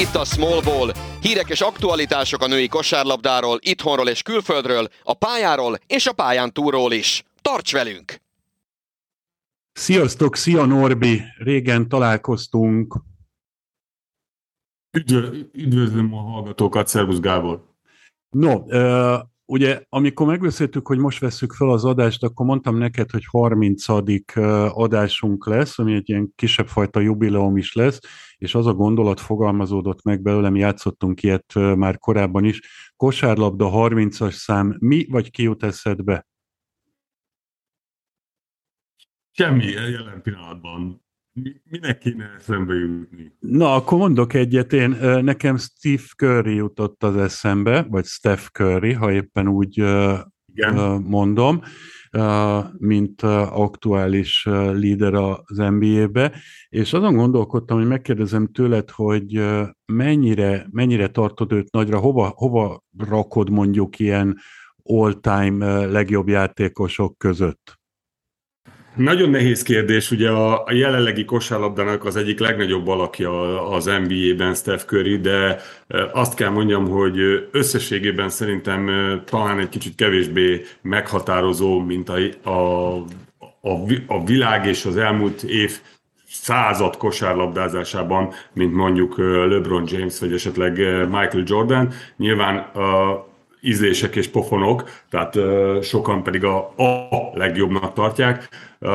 itt 0.00 0.14
a 0.14 0.24
Small 0.24 0.62
Ball. 0.62 0.92
Hírek 1.20 1.48
és 1.48 1.60
aktualitások 1.60 2.42
a 2.42 2.46
női 2.46 2.68
kosárlabdáról, 2.68 3.58
itthonról 3.60 4.08
és 4.08 4.22
külföldről, 4.22 4.88
a 5.02 5.14
pályáról 5.14 5.78
és 5.86 6.06
a 6.06 6.12
pályán 6.12 6.52
túlról 6.52 6.92
is. 6.92 7.24
Tarts 7.42 7.72
velünk! 7.72 8.20
Sziasztok, 9.72 10.36
szia 10.36 10.64
Norbi! 10.64 11.22
Régen 11.38 11.88
találkoztunk. 11.88 12.94
üdvözlöm 15.52 16.14
a 16.14 16.20
hallgatókat, 16.20 16.88
szervusz 16.88 17.20
Gábor! 17.20 17.68
No, 18.28 18.64
ugye 19.50 19.82
amikor 19.88 20.26
megbeszéltük, 20.26 20.86
hogy 20.86 20.98
most 20.98 21.20
veszük 21.20 21.52
fel 21.52 21.70
az 21.70 21.84
adást, 21.84 22.22
akkor 22.22 22.46
mondtam 22.46 22.76
neked, 22.76 23.10
hogy 23.10 23.24
30. 23.26 23.84
adásunk 24.68 25.46
lesz, 25.46 25.78
ami 25.78 25.94
egy 25.94 26.08
ilyen 26.08 26.32
kisebb 26.34 26.68
fajta 26.68 27.00
jubileum 27.00 27.56
is 27.56 27.72
lesz, 27.72 28.00
és 28.36 28.54
az 28.54 28.66
a 28.66 28.74
gondolat 28.74 29.20
fogalmazódott 29.20 30.02
meg 30.02 30.22
belőlem, 30.22 30.56
játszottunk 30.56 31.22
ilyet 31.22 31.54
már 31.54 31.98
korábban 31.98 32.44
is. 32.44 32.60
Kosárlabda 32.96 33.70
30-as 33.72 34.32
szám, 34.32 34.76
mi 34.78 35.06
vagy 35.08 35.30
ki 35.30 35.42
jut 35.42 35.62
eszedbe? 35.62 36.26
Semmi 39.30 39.64
jelen 39.64 40.22
pillanatban. 40.22 41.04
Minek 41.70 41.98
kéne 41.98 42.34
eszembe 42.38 42.74
jutni? 42.74 43.32
Na, 43.38 43.74
akkor 43.74 43.98
mondok 43.98 44.34
egyet. 44.34 44.72
Én, 44.72 44.90
nekem 45.22 45.56
Steve 45.56 46.02
Curry 46.16 46.54
jutott 46.54 47.02
az 47.02 47.16
eszembe, 47.16 47.86
vagy 47.90 48.04
Steph 48.04 48.42
Curry, 48.42 48.92
ha 48.92 49.12
éppen 49.12 49.48
úgy 49.48 49.76
Igen. 50.54 51.02
mondom, 51.02 51.60
mint 52.78 53.22
aktuális 53.22 54.48
líder 54.72 55.14
az 55.14 55.56
NBA-be, 55.56 56.32
és 56.68 56.92
azon 56.92 57.16
gondolkodtam, 57.16 57.78
hogy 57.78 57.86
megkérdezem 57.86 58.46
tőled, 58.46 58.90
hogy 58.90 59.44
mennyire, 59.92 60.66
mennyire 60.70 61.08
tartod 61.08 61.52
őt 61.52 61.72
nagyra, 61.72 61.98
hova, 61.98 62.32
hova 62.34 62.82
rakod 62.98 63.50
mondjuk 63.50 63.98
ilyen 63.98 64.36
all-time 64.82 65.86
legjobb 65.86 66.28
játékosok 66.28 67.18
között? 67.18 67.79
Nagyon 68.94 69.30
nehéz 69.30 69.62
kérdés, 69.62 70.10
ugye 70.10 70.30
a, 70.30 70.64
jelenlegi 70.72 71.24
kosárlabdának 71.24 72.04
az 72.04 72.16
egyik 72.16 72.38
legnagyobb 72.38 72.88
alakja 72.88 73.62
az 73.70 73.84
NBA-ben 73.84 74.54
Steph 74.54 74.84
Curry, 74.84 75.18
de 75.18 75.60
azt 76.12 76.34
kell 76.34 76.48
mondjam, 76.48 76.88
hogy 76.88 77.48
összességében 77.50 78.28
szerintem 78.28 78.90
talán 79.24 79.58
egy 79.58 79.68
kicsit 79.68 79.94
kevésbé 79.94 80.64
meghatározó, 80.82 81.78
mint 81.78 82.08
a, 82.08 82.18
a, 82.50 82.96
a, 83.60 83.72
a 84.06 84.24
világ 84.24 84.66
és 84.66 84.84
az 84.84 84.96
elmúlt 84.96 85.42
év 85.42 85.80
század 86.26 86.96
kosárlabdázásában, 86.96 88.32
mint 88.52 88.74
mondjuk 88.74 89.18
LeBron 89.18 89.84
James, 89.86 90.18
vagy 90.20 90.32
esetleg 90.32 90.76
Michael 91.08 91.42
Jordan. 91.46 91.92
Nyilván 92.16 92.70
ízlések 93.60 94.16
és 94.16 94.28
pofonok, 94.28 94.90
tehát 95.10 95.36
uh, 95.36 95.82
sokan 95.82 96.22
pedig 96.22 96.44
a, 96.44 96.56
a 96.76 97.30
legjobbnak 97.34 97.92
tartják. 97.92 98.48
Uh, 98.80 98.90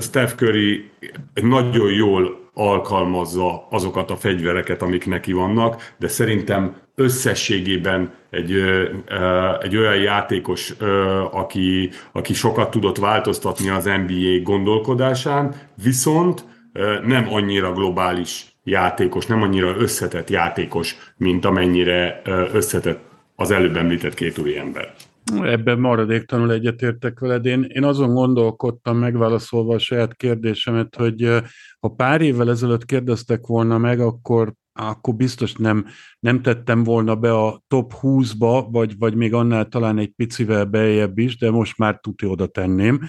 Steph 0.00 0.34
Curry 0.34 0.90
nagyon 1.34 1.92
jól 1.92 2.44
alkalmazza 2.54 3.66
azokat 3.70 4.10
a 4.10 4.16
fegyvereket, 4.16 4.82
amik 4.82 5.06
neki 5.06 5.32
vannak, 5.32 5.92
de 5.98 6.08
szerintem 6.08 6.76
összességében 6.94 8.12
egy, 8.30 8.52
egy 9.60 9.76
olyan 9.76 9.96
játékos, 9.96 10.74
aki, 11.30 11.90
aki 12.12 12.34
sokat 12.34 12.70
tudott 12.70 12.98
változtatni 12.98 13.68
az 13.68 13.84
NBA 13.84 14.42
gondolkodásán, 14.42 15.54
viszont 15.82 16.44
nem 17.06 17.32
annyira 17.32 17.72
globális 17.72 18.46
játékos, 18.64 19.26
nem 19.26 19.42
annyira 19.42 19.76
összetett 19.76 20.30
játékos, 20.30 20.96
mint 21.16 21.44
amennyire 21.44 22.22
összetett 22.52 23.00
az 23.36 23.50
előbb 23.50 23.76
említett 23.76 24.14
két 24.14 24.38
új 24.38 24.58
ember. 24.58 24.94
Ebben 25.42 25.78
maradéktanul 25.78 26.52
egyetértek 26.52 27.18
veled. 27.18 27.46
Én, 27.46 27.62
én 27.62 27.84
azon 27.84 28.14
gondolkodtam, 28.14 28.98
megválaszolva 28.98 29.74
a 29.74 29.78
saját 29.78 30.16
kérdésemet, 30.16 30.96
hogy 30.96 31.42
ha 31.80 31.88
pár 31.88 32.20
évvel 32.20 32.50
ezelőtt 32.50 32.84
kérdeztek 32.84 33.46
volna 33.46 33.78
meg, 33.78 34.00
akkor 34.00 34.52
akkor 34.76 35.14
biztos 35.14 35.52
nem, 35.52 35.86
nem 36.18 36.42
tettem 36.42 36.84
volna 36.84 37.16
be 37.16 37.32
a 37.32 37.62
top 37.68 37.92
20-ba, 38.00 38.66
vagy, 38.70 38.98
vagy 38.98 39.14
még 39.14 39.34
annál 39.34 39.68
talán 39.68 39.98
egy 39.98 40.12
picivel 40.16 40.64
beljebb 40.64 41.18
is, 41.18 41.36
de 41.36 41.50
most 41.50 41.78
már 41.78 42.00
tuti 42.00 42.26
oda 42.26 42.46
tenném, 42.46 43.00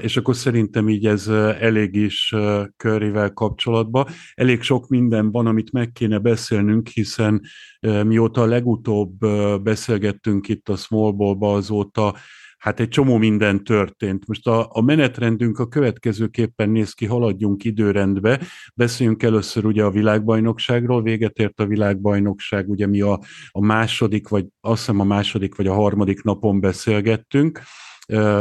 és 0.00 0.16
akkor 0.16 0.36
szerintem 0.36 0.88
így 0.88 1.06
ez 1.06 1.28
elég 1.60 1.94
is 1.94 2.34
körével 2.76 3.32
kapcsolatban. 3.32 4.06
Elég 4.34 4.62
sok 4.62 4.88
minden 4.88 5.30
van, 5.30 5.46
amit 5.46 5.72
meg 5.72 5.92
kéne 5.92 6.18
beszélnünk, 6.18 6.88
hiszen 6.88 7.42
mióta 7.80 8.44
legutóbb 8.44 9.18
beszélgettünk 9.62 10.48
itt 10.48 10.68
a 10.68 10.76
Smallball-ba, 10.76 11.52
azóta 11.52 12.14
hát 12.58 12.80
egy 12.80 12.88
csomó 12.88 13.16
minden 13.16 13.64
történt. 13.64 14.26
Most 14.26 14.46
a, 14.46 14.68
a 14.72 14.80
menetrendünk 14.80 15.58
a 15.58 15.68
következőképpen 15.68 16.70
néz 16.70 16.92
ki, 16.92 17.06
haladjunk 17.06 17.64
időrendbe. 17.64 18.40
Beszéljünk 18.74 19.22
először 19.22 19.64
ugye 19.64 19.84
a 19.84 19.90
világbajnokságról, 19.90 21.02
véget 21.02 21.38
ért 21.38 21.60
a 21.60 21.66
világbajnokság, 21.66 22.68
ugye 22.68 22.86
mi 22.86 23.00
a, 23.00 23.20
a 23.50 23.64
második, 23.64 24.28
vagy 24.28 24.46
azt 24.60 24.78
hiszem 24.78 25.00
a 25.00 25.04
második, 25.04 25.54
vagy 25.54 25.66
a 25.66 25.74
harmadik 25.74 26.22
napon 26.22 26.60
beszélgettünk 26.60 27.60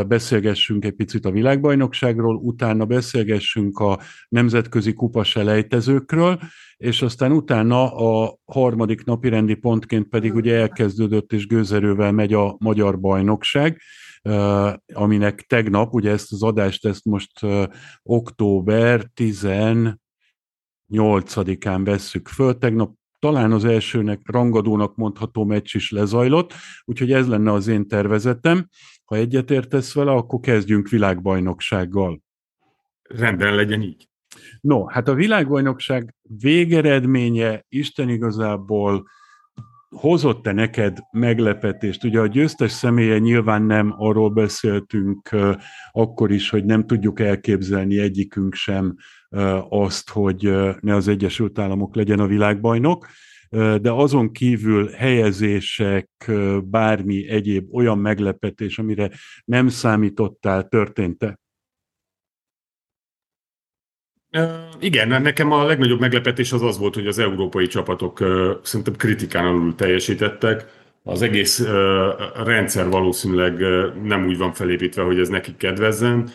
beszélgessünk 0.07 0.85
egy 0.85 0.93
picit 0.93 1.25
a 1.25 1.31
világbajnokságról, 1.31 2.35
utána 2.35 2.85
beszélgessünk 2.85 3.79
a 3.79 3.99
nemzetközi 4.29 4.93
kupas 4.93 5.35
elejtezőkről, 5.35 6.39
és 6.77 7.01
aztán 7.01 7.31
utána 7.31 7.95
a 7.95 8.37
harmadik 8.45 9.03
napi 9.03 9.29
rendi 9.29 9.55
pontként 9.55 10.07
pedig 10.07 10.35
ugye 10.35 10.55
elkezdődött 10.55 11.33
és 11.33 11.47
gőzerővel 11.47 12.11
megy 12.11 12.33
a 12.33 12.55
magyar 12.59 12.99
bajnokság, 12.99 13.81
aminek 14.93 15.41
tegnap, 15.41 15.93
ugye 15.93 16.11
ezt 16.11 16.31
az 16.31 16.43
adást, 16.43 16.85
ezt 16.85 17.05
most 17.05 17.31
október 18.03 19.11
18-án 19.15 21.81
vesszük 21.83 22.27
föl, 22.27 22.57
tegnap 22.57 22.95
talán 23.19 23.51
az 23.51 23.65
elsőnek 23.65 24.21
rangadónak 24.23 24.95
mondható 24.95 25.45
meccs 25.45 25.75
is 25.75 25.91
lezajlott, 25.91 26.53
úgyhogy 26.83 27.11
ez 27.11 27.27
lenne 27.27 27.51
az 27.51 27.67
én 27.67 27.87
tervezetem. 27.87 28.67
Ha 29.05 29.15
egyetértesz 29.15 29.93
vele, 29.93 30.11
akkor 30.11 30.39
kezdjünk 30.39 30.89
világbajnoksággal. 30.89 32.21
Rendben 33.01 33.55
legyen 33.55 33.81
így. 33.81 34.09
No, 34.61 34.85
hát 34.85 35.07
a 35.07 35.13
világbajnokság 35.13 36.15
végeredménye 36.21 37.65
Isten 37.69 38.09
igazából 38.09 39.07
hozott-e 39.89 40.51
neked 40.51 40.97
meglepetést? 41.11 42.03
Ugye 42.03 42.19
a 42.19 42.27
győztes 42.27 42.71
személye 42.71 43.17
nyilván 43.17 43.61
nem 43.61 43.93
arról 43.97 44.29
beszéltünk 44.29 45.29
akkor 45.91 46.31
is, 46.31 46.49
hogy 46.49 46.65
nem 46.65 46.85
tudjuk 46.85 47.19
elképzelni 47.19 47.99
egyikünk 47.99 48.53
sem 48.53 48.95
azt, 49.69 50.09
hogy 50.09 50.51
ne 50.79 50.95
az 50.95 51.07
Egyesült 51.07 51.59
Államok 51.59 51.95
legyen 51.95 52.19
a 52.19 52.27
világbajnok, 52.27 53.07
de 53.81 53.91
azon 53.91 54.31
kívül 54.31 54.89
helyezések, 54.89 56.31
bármi 56.63 57.29
egyéb 57.29 57.75
olyan 57.75 57.97
meglepetés, 57.97 58.79
amire 58.79 59.11
nem 59.45 59.67
számítottál, 59.67 60.67
történt-e? 60.67 61.39
Igen, 64.79 65.21
nekem 65.21 65.51
a 65.51 65.65
legnagyobb 65.65 65.99
meglepetés 65.99 66.51
az 66.51 66.61
az 66.61 66.77
volt, 66.77 66.93
hogy 66.93 67.07
az 67.07 67.19
európai 67.19 67.67
csapatok 67.67 68.17
szerintem 68.63 68.95
kritikán 68.95 69.45
alul 69.45 69.75
teljesítettek. 69.75 70.65
Az 71.03 71.21
egész 71.21 71.67
rendszer 72.43 72.89
valószínűleg 72.89 73.63
nem 74.03 74.25
úgy 74.25 74.37
van 74.37 74.53
felépítve, 74.53 75.01
hogy 75.03 75.19
ez 75.19 75.29
nekik 75.29 75.57
kedvezzen, 75.57 76.29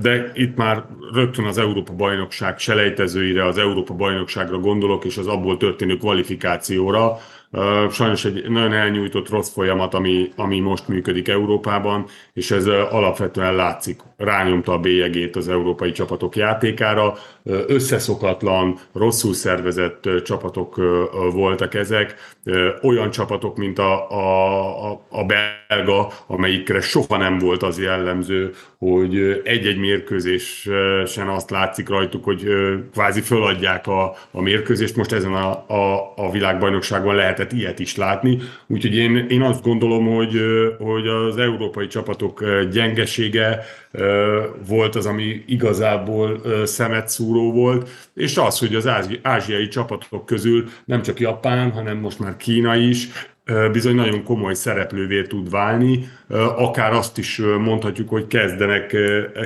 de 0.00 0.30
itt 0.34 0.56
már 0.56 0.84
rögtön 1.12 1.44
az 1.44 1.58
Európa 1.58 1.92
bajnokság 1.92 2.58
selejtezőire, 2.58 3.46
az 3.46 3.58
Európa 3.58 3.94
bajnokságra 3.94 4.58
gondolok, 4.58 5.04
és 5.04 5.16
az 5.16 5.26
abból 5.26 5.56
történő 5.56 5.96
kvalifikációra, 5.96 7.18
Sajnos 7.90 8.24
egy 8.24 8.50
nagyon 8.50 8.72
elnyújtott 8.72 9.28
rossz 9.28 9.52
folyamat, 9.52 9.94
ami, 9.94 10.32
ami 10.36 10.60
most 10.60 10.88
működik 10.88 11.28
Európában, 11.28 12.06
és 12.32 12.50
ez 12.50 12.66
alapvetően 12.66 13.54
látszik. 13.54 14.00
Rányomta 14.16 14.72
a 14.72 14.78
bélyegét 14.78 15.36
az 15.36 15.48
európai 15.48 15.92
csapatok 15.92 16.36
játékára. 16.36 17.14
Összeszokatlan, 17.66 18.78
rosszul 18.92 19.34
szervezett 19.34 20.08
csapatok 20.24 20.76
voltak 21.32 21.74
ezek. 21.74 22.14
Olyan 22.82 23.10
csapatok, 23.10 23.56
mint 23.56 23.78
a, 23.78 24.10
a, 24.10 24.90
a 25.08 25.24
belga, 25.24 26.08
amelyikre 26.26 26.80
soha 26.80 27.16
nem 27.16 27.38
volt 27.38 27.62
az 27.62 27.80
jellemző, 27.80 28.52
hogy 28.78 29.40
egy-egy 29.44 29.78
mérkőzésen 29.78 31.28
azt 31.28 31.50
látszik 31.50 31.88
rajtuk, 31.88 32.24
hogy 32.24 32.46
kvázi 32.92 33.20
föladják 33.20 33.86
a, 33.86 34.14
a 34.30 34.40
mérkőzést. 34.40 34.96
Most 34.96 35.12
ezen 35.12 35.34
a, 35.34 35.64
a, 35.68 36.12
a 36.16 36.30
világbajnokságon 36.30 37.14
lehetett 37.14 37.52
ilyet 37.52 37.78
is 37.78 37.96
látni. 37.96 38.38
Úgyhogy 38.66 38.96
én, 38.96 39.26
én 39.28 39.42
azt 39.42 39.62
gondolom, 39.62 40.14
hogy, 40.14 40.40
hogy 40.78 41.06
az 41.06 41.36
európai 41.36 41.86
csapatok 41.86 42.44
gyengesége 42.70 43.64
volt 44.66 44.94
az, 44.94 45.06
ami 45.06 45.44
igazából 45.46 46.40
szemet 46.64 47.08
szúró 47.08 47.52
volt, 47.52 47.88
és 48.14 48.36
az, 48.36 48.58
hogy 48.58 48.74
az 48.74 48.88
ázsiai 49.22 49.68
csapatok 49.68 50.26
közül 50.26 50.64
nem 50.84 51.02
csak 51.02 51.20
Japán, 51.20 51.70
hanem 51.70 51.96
most 51.96 52.18
már 52.18 52.36
Kína 52.36 52.76
is 52.76 53.08
bizony 53.72 53.94
nagyon 53.94 54.24
komoly 54.24 54.54
szereplővé 54.54 55.22
tud 55.22 55.50
válni, 55.50 56.08
akár 56.56 56.92
azt 56.92 57.18
is 57.18 57.38
mondhatjuk, 57.38 58.08
hogy 58.08 58.26
kezdenek, 58.26 58.96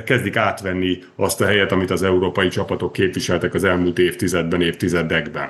kezdik 0.05 0.35
átvenni 0.35 0.99
azt 1.15 1.41
a 1.41 1.45
helyet, 1.45 1.71
amit 1.71 1.91
az 1.91 2.03
európai 2.03 2.47
csapatok 2.47 2.93
képviseltek 2.93 3.53
az 3.53 3.63
elmúlt 3.63 3.99
évtizedben, 3.99 4.61
évtizedekben. 4.61 5.49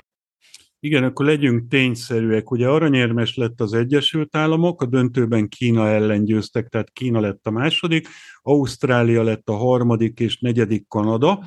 Igen, 0.83 1.03
akkor 1.03 1.25
legyünk 1.25 1.67
tényszerűek. 1.67 2.51
Ugye 2.51 2.67
aranyérmes 2.67 3.35
lett 3.35 3.61
az 3.61 3.73
Egyesült 3.73 4.35
Államok, 4.35 4.81
a 4.81 4.85
döntőben 4.85 5.47
Kína 5.47 5.87
ellen 5.87 6.25
győztek, 6.25 6.67
tehát 6.67 6.91
Kína 6.91 7.19
lett 7.19 7.47
a 7.47 7.51
második, 7.51 8.07
Ausztrália 8.41 9.23
lett 9.23 9.49
a 9.49 9.53
harmadik 9.53 10.19
és 10.19 10.39
negyedik 10.39 10.87
Kanada, 10.87 11.43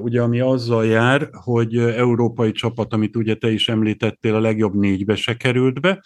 ugye 0.00 0.22
ami 0.22 0.40
azzal 0.40 0.86
jár, 0.86 1.28
hogy 1.32 1.76
európai 1.76 2.52
csapat, 2.52 2.92
amit 2.92 3.16
ugye 3.16 3.34
te 3.34 3.50
is 3.50 3.68
említettél, 3.68 4.34
a 4.34 4.40
legjobb 4.40 4.74
négybe 4.74 5.16
se 5.16 5.36
került 5.36 5.80
be, 5.80 6.02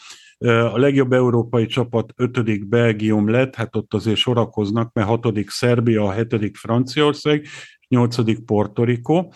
a 0.46 0.78
legjobb 0.78 1.12
európai 1.12 1.66
csapat 1.66 2.12
ötödik 2.16 2.68
Belgium 2.68 3.28
lett, 3.28 3.54
hát 3.54 3.76
ott 3.76 3.94
azért 3.94 4.16
sorakoznak, 4.16 4.92
mert 4.92 5.08
hatodik 5.08 5.50
Szerbia, 5.50 6.04
a 6.04 6.12
hetedik 6.12 6.56
Franciaország, 6.56 7.46
nyolcadik 7.88 8.44
Puerto 8.44 8.84
Rico. 8.84 9.28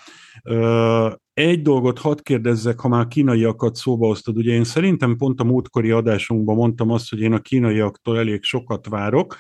Egy 1.35 1.63
dolgot 1.63 1.99
hadd 1.99 2.23
kérdezzek, 2.23 2.81
ha 2.81 2.89
már 2.89 3.07
kínaiakat 3.07 3.75
szóba 3.75 4.07
hoztad, 4.07 4.37
ugye 4.37 4.53
én 4.53 4.65
szerintem 4.65 5.17
pont 5.17 5.41
a 5.41 5.45
múltkori 5.45 5.91
adásunkban 5.91 6.57
mondtam 6.57 6.91
azt, 6.91 7.11
hogy 7.11 7.21
én 7.21 7.33
a 7.33 7.41
kínaiaktól 7.41 8.19
elég 8.19 8.43
sokat 8.43 8.89
várok, 8.89 9.37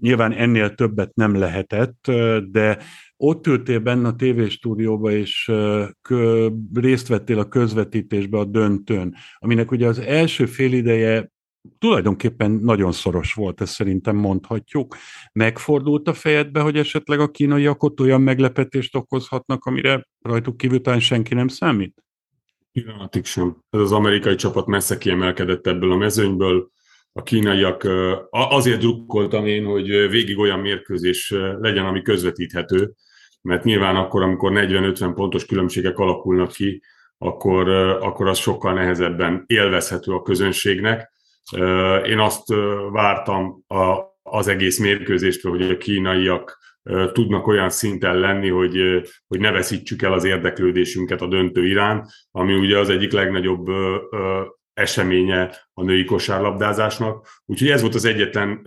nyilván 0.00 0.32
ennél 0.32 0.74
többet 0.74 1.14
nem 1.14 1.34
lehetett, 1.34 2.10
de 2.50 2.78
ott 3.16 3.46
ültél 3.46 3.78
benne 3.78 4.08
a 4.08 4.14
tévéstúdióba, 4.14 5.10
és 5.10 5.52
részt 6.74 7.08
vettél 7.08 7.38
a 7.38 7.48
közvetítésbe 7.48 8.38
a 8.38 8.44
döntőn, 8.44 9.14
aminek 9.38 9.70
ugye 9.70 9.86
az 9.86 9.98
első 9.98 10.46
fél 10.46 10.72
ideje 10.72 11.30
tulajdonképpen 11.78 12.50
nagyon 12.50 12.92
szoros 12.92 13.34
volt, 13.34 13.60
ezt 13.60 13.72
szerintem 13.72 14.16
mondhatjuk. 14.16 14.96
Megfordult 15.32 16.08
a 16.08 16.14
fejedbe, 16.14 16.60
hogy 16.60 16.76
esetleg 16.76 17.20
a 17.20 17.30
kínaiak 17.30 18.00
olyan 18.00 18.20
meglepetést 18.20 18.96
okozhatnak, 18.96 19.64
amire 19.64 20.08
rajtuk 20.20 20.56
kívül 20.56 20.80
talán 20.80 21.00
senki 21.00 21.34
nem 21.34 21.48
számít? 21.48 22.04
Pillanatig 22.72 23.24
sem. 23.24 23.56
Ez 23.70 23.80
az 23.80 23.92
amerikai 23.92 24.34
csapat 24.34 24.66
messze 24.66 24.98
kiemelkedett 24.98 25.66
ebből 25.66 25.92
a 25.92 25.96
mezőnyből. 25.96 26.70
A 27.12 27.22
kínaiak 27.22 27.88
azért 28.30 28.80
drukkoltam 28.80 29.46
én, 29.46 29.64
hogy 29.64 29.86
végig 29.86 30.38
olyan 30.38 30.58
mérkőzés 30.58 31.34
legyen, 31.60 31.84
ami 31.84 32.02
közvetíthető, 32.02 32.92
mert 33.42 33.64
nyilván 33.64 33.96
akkor, 33.96 34.22
amikor 34.22 34.52
40-50 34.54 35.12
pontos 35.14 35.46
különbségek 35.46 35.98
alakulnak 35.98 36.52
ki, 36.52 36.82
akkor, 37.18 37.68
akkor 38.00 38.28
az 38.28 38.38
sokkal 38.38 38.72
nehezebben 38.72 39.44
élvezhető 39.46 40.12
a 40.12 40.22
közönségnek. 40.22 41.12
Én 42.06 42.18
azt 42.18 42.44
vártam 42.90 43.64
az 44.22 44.48
egész 44.48 44.78
mérkőzéstől, 44.78 45.52
hogy 45.52 45.70
a 45.70 45.76
kínaiak 45.76 46.58
tudnak 47.12 47.46
olyan 47.46 47.70
szinten 47.70 48.18
lenni, 48.18 48.48
hogy, 48.48 49.02
hogy 49.26 49.40
ne 49.40 49.50
veszítsük 49.50 50.02
el 50.02 50.12
az 50.12 50.24
érdeklődésünket 50.24 51.20
a 51.20 51.26
döntő 51.26 51.66
irán, 51.66 52.06
ami 52.30 52.54
ugye 52.54 52.78
az 52.78 52.88
egyik 52.90 53.12
legnagyobb 53.12 53.66
eseménye 54.74 55.50
a 55.74 55.82
női 55.82 56.04
kosárlabdázásnak. 56.04 57.26
Úgyhogy 57.46 57.70
ez 57.70 57.80
volt 57.80 57.94
az 57.94 58.04
egyetlen 58.04 58.62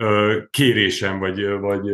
kérésem, 0.50 1.18
vagy, 1.18 1.58
vagy 1.58 1.90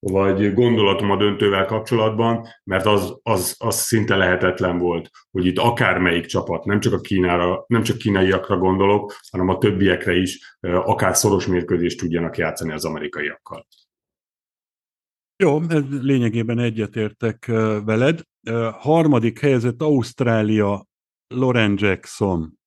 vagy 0.00 0.54
gondolatom 0.54 1.10
a 1.10 1.16
döntővel 1.16 1.64
kapcsolatban, 1.64 2.46
mert 2.64 2.86
az, 2.86 3.18
az, 3.22 3.54
az 3.58 3.74
szinte 3.74 4.16
lehetetlen 4.16 4.78
volt, 4.78 5.10
hogy 5.30 5.46
itt 5.46 5.58
akármelyik 5.58 6.26
csapat, 6.26 6.64
nem 6.64 6.80
csak 6.80 6.92
a 6.92 7.00
Kínára, 7.00 7.64
nem 7.66 7.82
csak 7.82 7.98
kínaiakra 7.98 8.58
gondolok, 8.58 9.16
hanem 9.30 9.48
a 9.48 9.58
többiekre 9.58 10.14
is 10.14 10.58
akár 10.60 11.16
szoros 11.16 11.46
mérkőzést 11.46 11.98
tudjanak 11.98 12.36
játszani 12.36 12.72
az 12.72 12.84
amerikaiakkal. 12.84 13.66
Jó, 15.36 15.60
lényegében 15.90 16.58
egyetértek 16.58 17.46
veled. 17.84 18.20
Harmadik 18.78 19.40
helyezett 19.40 19.82
Ausztrália, 19.82 20.86
Loren 21.34 21.74
Jackson 21.78 22.59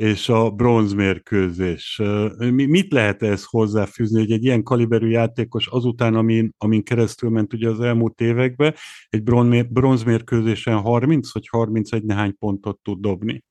és 0.00 0.28
a 0.28 0.50
bronzmérkőzés. 0.50 2.00
Mit 2.48 2.92
lehet 2.92 3.22
ez 3.22 3.44
hozzáfűzni, 3.44 4.18
hogy 4.18 4.30
egy 4.30 4.44
ilyen 4.44 4.62
kaliberű 4.62 5.08
játékos 5.08 5.66
azután, 5.66 6.14
amin, 6.14 6.54
amin 6.58 6.82
keresztül 6.82 7.30
ment 7.30 7.52
ugye 7.52 7.68
az 7.68 7.80
elmúlt 7.80 8.20
években, 8.20 8.74
egy 9.08 9.22
bronzmérkőzésen 9.68 10.80
30 10.80 11.32
vagy 11.32 11.48
31 11.48 12.04
nehány 12.04 12.36
pontot 12.38 12.78
tud 12.82 13.00
dobni? 13.00 13.44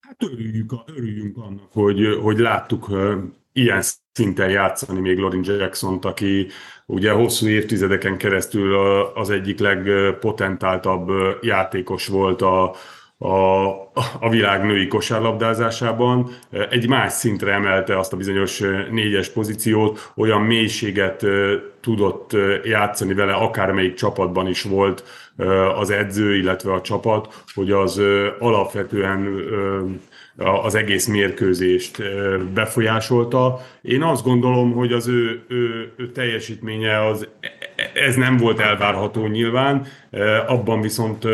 Hát 0.00 0.22
örüljünk, 0.22 0.72
örüljünk 0.86 1.36
annak, 1.36 1.72
hogy, 1.72 2.18
hogy 2.22 2.38
láttuk 2.38 2.90
ilyen 3.52 3.82
szinten 4.12 4.50
játszani 4.50 5.00
még 5.00 5.18
Lorin 5.18 5.44
Jackson-t, 5.44 6.04
aki 6.04 6.46
ugye 6.86 7.12
hosszú 7.12 7.46
évtizedeken 7.46 8.16
keresztül 8.16 8.74
az 9.14 9.30
egyik 9.30 9.58
legpotentáltabb 9.58 11.10
játékos 11.40 12.06
volt 12.06 12.42
a, 12.42 12.74
a, 13.18 13.66
a 14.20 14.28
világ 14.30 14.64
női 14.64 14.86
kosárlabdázásában. 14.86 16.30
Egy 16.70 16.88
más 16.88 17.12
szintre 17.12 17.52
emelte 17.52 17.98
azt 17.98 18.12
a 18.12 18.16
bizonyos 18.16 18.62
négyes 18.90 19.28
pozíciót, 19.28 20.12
olyan 20.16 20.42
mélységet 20.42 21.26
tudott 21.80 22.36
játszani 22.64 23.14
vele, 23.14 23.32
akármelyik 23.32 23.94
csapatban 23.94 24.48
is 24.48 24.62
volt 24.62 25.04
az 25.74 25.90
edző, 25.90 26.36
illetve 26.36 26.72
a 26.72 26.80
csapat, 26.80 27.44
hogy 27.54 27.70
az 27.70 28.02
alapvetően 28.38 29.44
az 30.36 30.74
egész 30.74 31.06
mérkőzést 31.06 32.02
befolyásolta. 32.54 33.60
Én 33.82 34.02
azt 34.02 34.24
gondolom, 34.24 34.72
hogy 34.72 34.92
az 34.92 35.08
ő, 35.08 35.44
ő, 35.48 35.92
ő 35.96 36.12
teljesítménye 36.12 37.06
az, 37.06 37.28
ez 37.94 38.16
nem 38.16 38.36
volt 38.36 38.60
elvárható 38.60 39.26
nyilván, 39.26 39.86
abban 40.46 40.80
viszont 40.80 41.24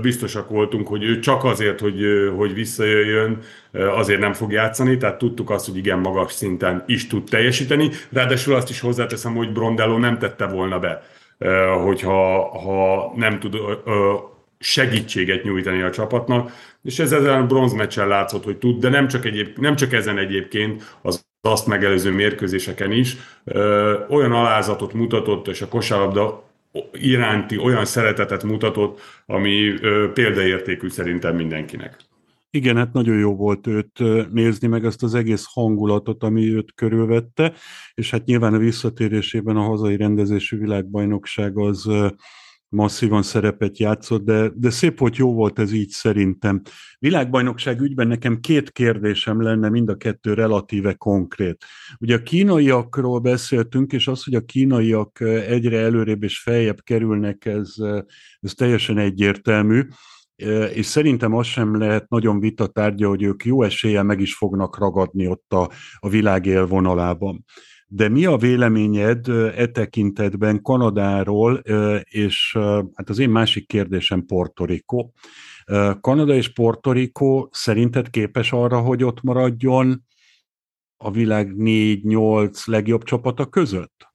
biztosak 0.00 0.48
voltunk, 0.48 0.88
hogy 0.88 1.02
ő 1.02 1.18
csak 1.18 1.44
azért, 1.44 1.80
hogy, 1.80 2.02
hogy 2.36 2.54
visszajöjjön, 2.54 3.38
azért 3.72 4.20
nem 4.20 4.32
fog 4.32 4.52
játszani, 4.52 4.96
tehát 4.96 5.18
tudtuk 5.18 5.50
azt, 5.50 5.66
hogy 5.66 5.76
igen 5.76 5.98
magas 5.98 6.32
szinten 6.32 6.84
is 6.86 7.06
tud 7.06 7.24
teljesíteni, 7.24 7.90
ráadásul 8.12 8.54
azt 8.54 8.70
is 8.70 8.80
hozzáteszem, 8.80 9.34
hogy 9.34 9.52
Brondello 9.52 9.98
nem 9.98 10.18
tette 10.18 10.46
volna 10.46 10.78
be, 10.78 11.02
hogyha 11.84 12.48
ha 12.58 13.12
nem 13.16 13.38
tud 13.38 13.56
segítséget 14.58 15.44
nyújtani 15.44 15.82
a 15.82 15.90
csapatnak, 15.90 16.52
és 16.82 16.98
ez 16.98 17.12
ezen 17.12 17.40
a 17.40 17.46
bronzmeccsen 17.46 18.08
látszott, 18.08 18.44
hogy 18.44 18.56
tud, 18.56 18.80
de 18.80 18.88
nem 18.88 19.08
csak, 19.08 19.24
egyéb, 19.24 19.58
nem 19.58 19.76
csak 19.76 19.92
ezen 19.92 20.18
egyébként, 20.18 20.96
az 21.02 21.26
azt 21.46 21.66
megelőző 21.66 22.10
mérkőzéseken 22.10 22.92
is 22.92 23.16
olyan 24.08 24.32
alázatot 24.32 24.92
mutatott, 24.92 25.48
és 25.48 25.62
a 25.62 25.68
kosárlabda 25.68 26.48
iránti 26.92 27.58
olyan 27.58 27.84
szeretetet 27.84 28.42
mutatott, 28.42 29.00
ami 29.26 29.74
példaértékű 30.14 30.88
szerintem 30.88 31.36
mindenkinek. 31.36 31.96
Igen, 32.50 32.76
hát 32.76 32.92
nagyon 32.92 33.18
jó 33.18 33.36
volt 33.36 33.66
őt 33.66 34.02
nézni, 34.32 34.66
meg 34.66 34.84
azt 34.84 35.02
az 35.02 35.14
egész 35.14 35.44
hangulatot, 35.52 36.22
ami 36.22 36.54
őt 36.54 36.72
körülvette, 36.74 37.52
és 37.94 38.10
hát 38.10 38.24
nyilván 38.24 38.54
a 38.54 38.58
visszatérésében 38.58 39.56
a 39.56 39.62
hazai 39.62 39.96
rendezésű 39.96 40.58
világbajnokság 40.58 41.58
az 41.58 41.88
masszívan 42.74 43.22
szerepet 43.22 43.78
játszott, 43.78 44.24
de, 44.24 44.50
de 44.54 44.70
szép 44.70 44.98
volt, 44.98 45.16
jó 45.16 45.34
volt 45.34 45.58
ez 45.58 45.72
így 45.72 45.88
szerintem. 45.88 46.62
Világbajnokság 46.98 47.80
ügyben 47.80 48.06
nekem 48.06 48.40
két 48.40 48.70
kérdésem 48.70 49.42
lenne, 49.42 49.68
mind 49.68 49.88
a 49.88 49.96
kettő 49.96 50.34
relatíve 50.34 50.94
konkrét. 50.94 51.64
Ugye 51.98 52.14
a 52.14 52.22
kínaiakról 52.22 53.18
beszéltünk, 53.18 53.92
és 53.92 54.08
az, 54.08 54.24
hogy 54.24 54.34
a 54.34 54.44
kínaiak 54.44 55.20
egyre 55.20 55.78
előrébb 55.78 56.22
és 56.22 56.38
feljebb 56.38 56.80
kerülnek, 56.82 57.44
ez, 57.44 57.74
ez 58.40 58.52
teljesen 58.54 58.98
egyértelmű 58.98 59.82
és 60.74 60.86
szerintem 60.86 61.34
az 61.34 61.46
sem 61.46 61.78
lehet 61.78 62.08
nagyon 62.08 62.40
vita 62.40 62.66
tárgya, 62.66 63.08
hogy 63.08 63.22
ők 63.22 63.44
jó 63.44 63.62
eséllyel 63.62 64.02
meg 64.02 64.20
is 64.20 64.34
fognak 64.34 64.78
ragadni 64.78 65.26
ott 65.26 65.52
a, 65.52 65.70
a 65.98 66.08
világ 66.08 66.46
élvonalában. 66.46 67.44
De 67.86 68.08
mi 68.08 68.24
a 68.24 68.36
véleményed 68.36 69.28
e 69.28 69.66
tekintetben 69.66 70.62
Kanadáról, 70.62 71.54
és 72.02 72.58
hát 72.94 73.08
az 73.08 73.18
én 73.18 73.30
másik 73.30 73.66
kérdésem 73.66 74.26
Puerto 74.26 74.64
Rico. 74.64 75.10
Kanada 76.00 76.34
és 76.34 76.52
Puerto 76.52 76.92
Rico 76.92 77.48
szerinted 77.50 78.10
képes 78.10 78.52
arra, 78.52 78.80
hogy 78.80 79.04
ott 79.04 79.22
maradjon 79.22 80.04
a 80.96 81.10
világ 81.10 81.54
4-8 81.58 82.66
legjobb 82.66 83.02
csapata 83.02 83.46
között? 83.46 84.12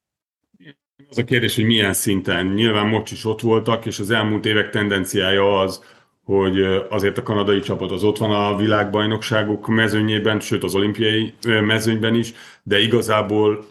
Az 1.09 1.17
a 1.17 1.23
kérdés, 1.23 1.55
hogy 1.55 1.65
milyen 1.65 1.93
szinten. 1.93 2.45
Nyilván 2.45 2.87
most 2.87 3.11
is 3.11 3.25
ott 3.25 3.41
voltak, 3.41 3.85
és 3.85 3.99
az 3.99 4.09
elmúlt 4.09 4.45
évek 4.45 4.69
tendenciája 4.69 5.59
az, 5.59 5.83
hogy 6.29 6.85
azért 6.89 7.17
a 7.17 7.23
kanadai 7.23 7.59
csapat 7.59 7.91
az 7.91 8.03
ott 8.03 8.17
van 8.17 8.31
a 8.31 8.55
világbajnokságok 8.55 9.67
mezőnyében, 9.67 10.39
sőt 10.39 10.63
az 10.63 10.75
olimpiai 10.75 11.33
mezőnyben 11.65 12.15
is, 12.15 12.33
de 12.63 12.79
igazából 12.79 13.65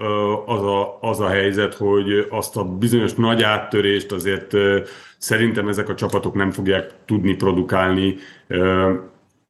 az 0.46 0.62
a, 0.62 0.98
az 1.00 1.20
a 1.20 1.28
helyzet, 1.28 1.74
hogy 1.74 2.26
azt 2.30 2.56
a 2.56 2.64
bizonyos 2.64 3.14
nagy 3.14 3.42
áttörést 3.42 4.12
azért 4.12 4.52
szerintem 5.18 5.68
ezek 5.68 5.88
a 5.88 5.94
csapatok 5.94 6.34
nem 6.34 6.50
fogják 6.50 6.90
tudni 7.04 7.34
produkálni, 7.34 8.16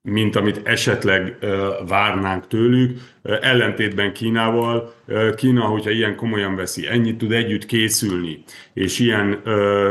mint 0.02 0.36
amit 0.36 0.60
esetleg 0.64 1.38
várnánk 1.86 2.46
tőlük. 2.46 2.98
Ellentétben 3.22 4.12
Kínával, 4.12 4.94
Kína, 5.36 5.62
hogyha 5.62 5.90
ilyen 5.90 6.16
komolyan 6.16 6.56
veszi, 6.56 6.86
ennyit 6.86 7.18
tud 7.18 7.32
együtt 7.32 7.66
készülni, 7.66 8.42
és 8.72 8.98
ilyen 8.98 9.42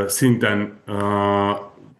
szinten 0.06 0.80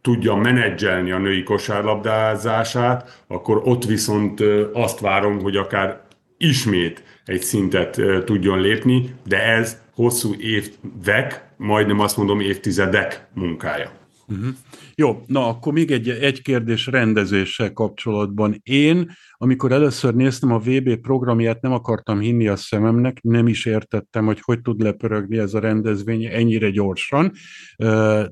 tudja 0.01 0.35
menedzselni 0.35 1.11
a 1.11 1.19
női 1.19 1.43
kosárlabdázását, 1.43 3.23
akkor 3.27 3.61
ott 3.65 3.85
viszont 3.85 4.41
azt 4.73 5.01
várom, 5.01 5.41
hogy 5.41 5.57
akár 5.57 6.01
ismét 6.37 7.03
egy 7.25 7.43
szintet 7.43 8.01
tudjon 8.25 8.61
lépni, 8.61 9.15
de 9.27 9.43
ez 9.43 9.81
hosszú 9.95 10.35
évek, 10.39 11.47
majdnem 11.57 12.01
azt 12.01 12.17
mondom 12.17 12.41
évtizedek 12.41 13.27
munkája. 13.35 13.98
Uh-huh. 14.31 14.55
Jó, 14.95 15.23
na 15.27 15.49
akkor 15.49 15.73
még 15.73 15.91
egy, 15.91 16.09
egy 16.09 16.43
kérdés 16.43 16.87
rendezéssel 16.87 17.73
kapcsolatban. 17.73 18.61
Én, 18.63 19.11
amikor 19.33 19.73
először 19.73 20.15
néztem 20.15 20.53
a 20.53 20.59
VB 20.59 20.97
programját, 20.97 21.61
nem 21.61 21.73
akartam 21.73 22.21
hinni 22.21 22.49
a 22.49 22.57
szememnek, 22.57 23.23
nem 23.23 23.49
is 23.49 23.67
értettem, 23.67 24.25
hogy 24.25 24.41
hogy 24.41 24.61
tud 24.61 24.81
lepörögni 24.81 25.39
ez 25.39 25.55
a 25.55 25.61
rendezvény 25.61 26.25
ennyire 26.25 26.71
gyorsan, 26.71 27.33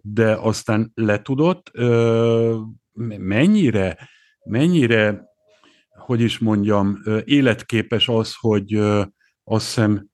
de 0.01 0.37
aztán 0.41 0.91
letudott. 0.95 1.71
Mennyire, 3.19 4.09
mennyire, 4.45 5.25
hogy 5.89 6.21
is 6.21 6.39
mondjam, 6.39 7.03
életképes 7.25 8.09
az, 8.09 8.35
hogy 8.39 8.75
azt 9.45 9.65
hiszem 9.65 10.07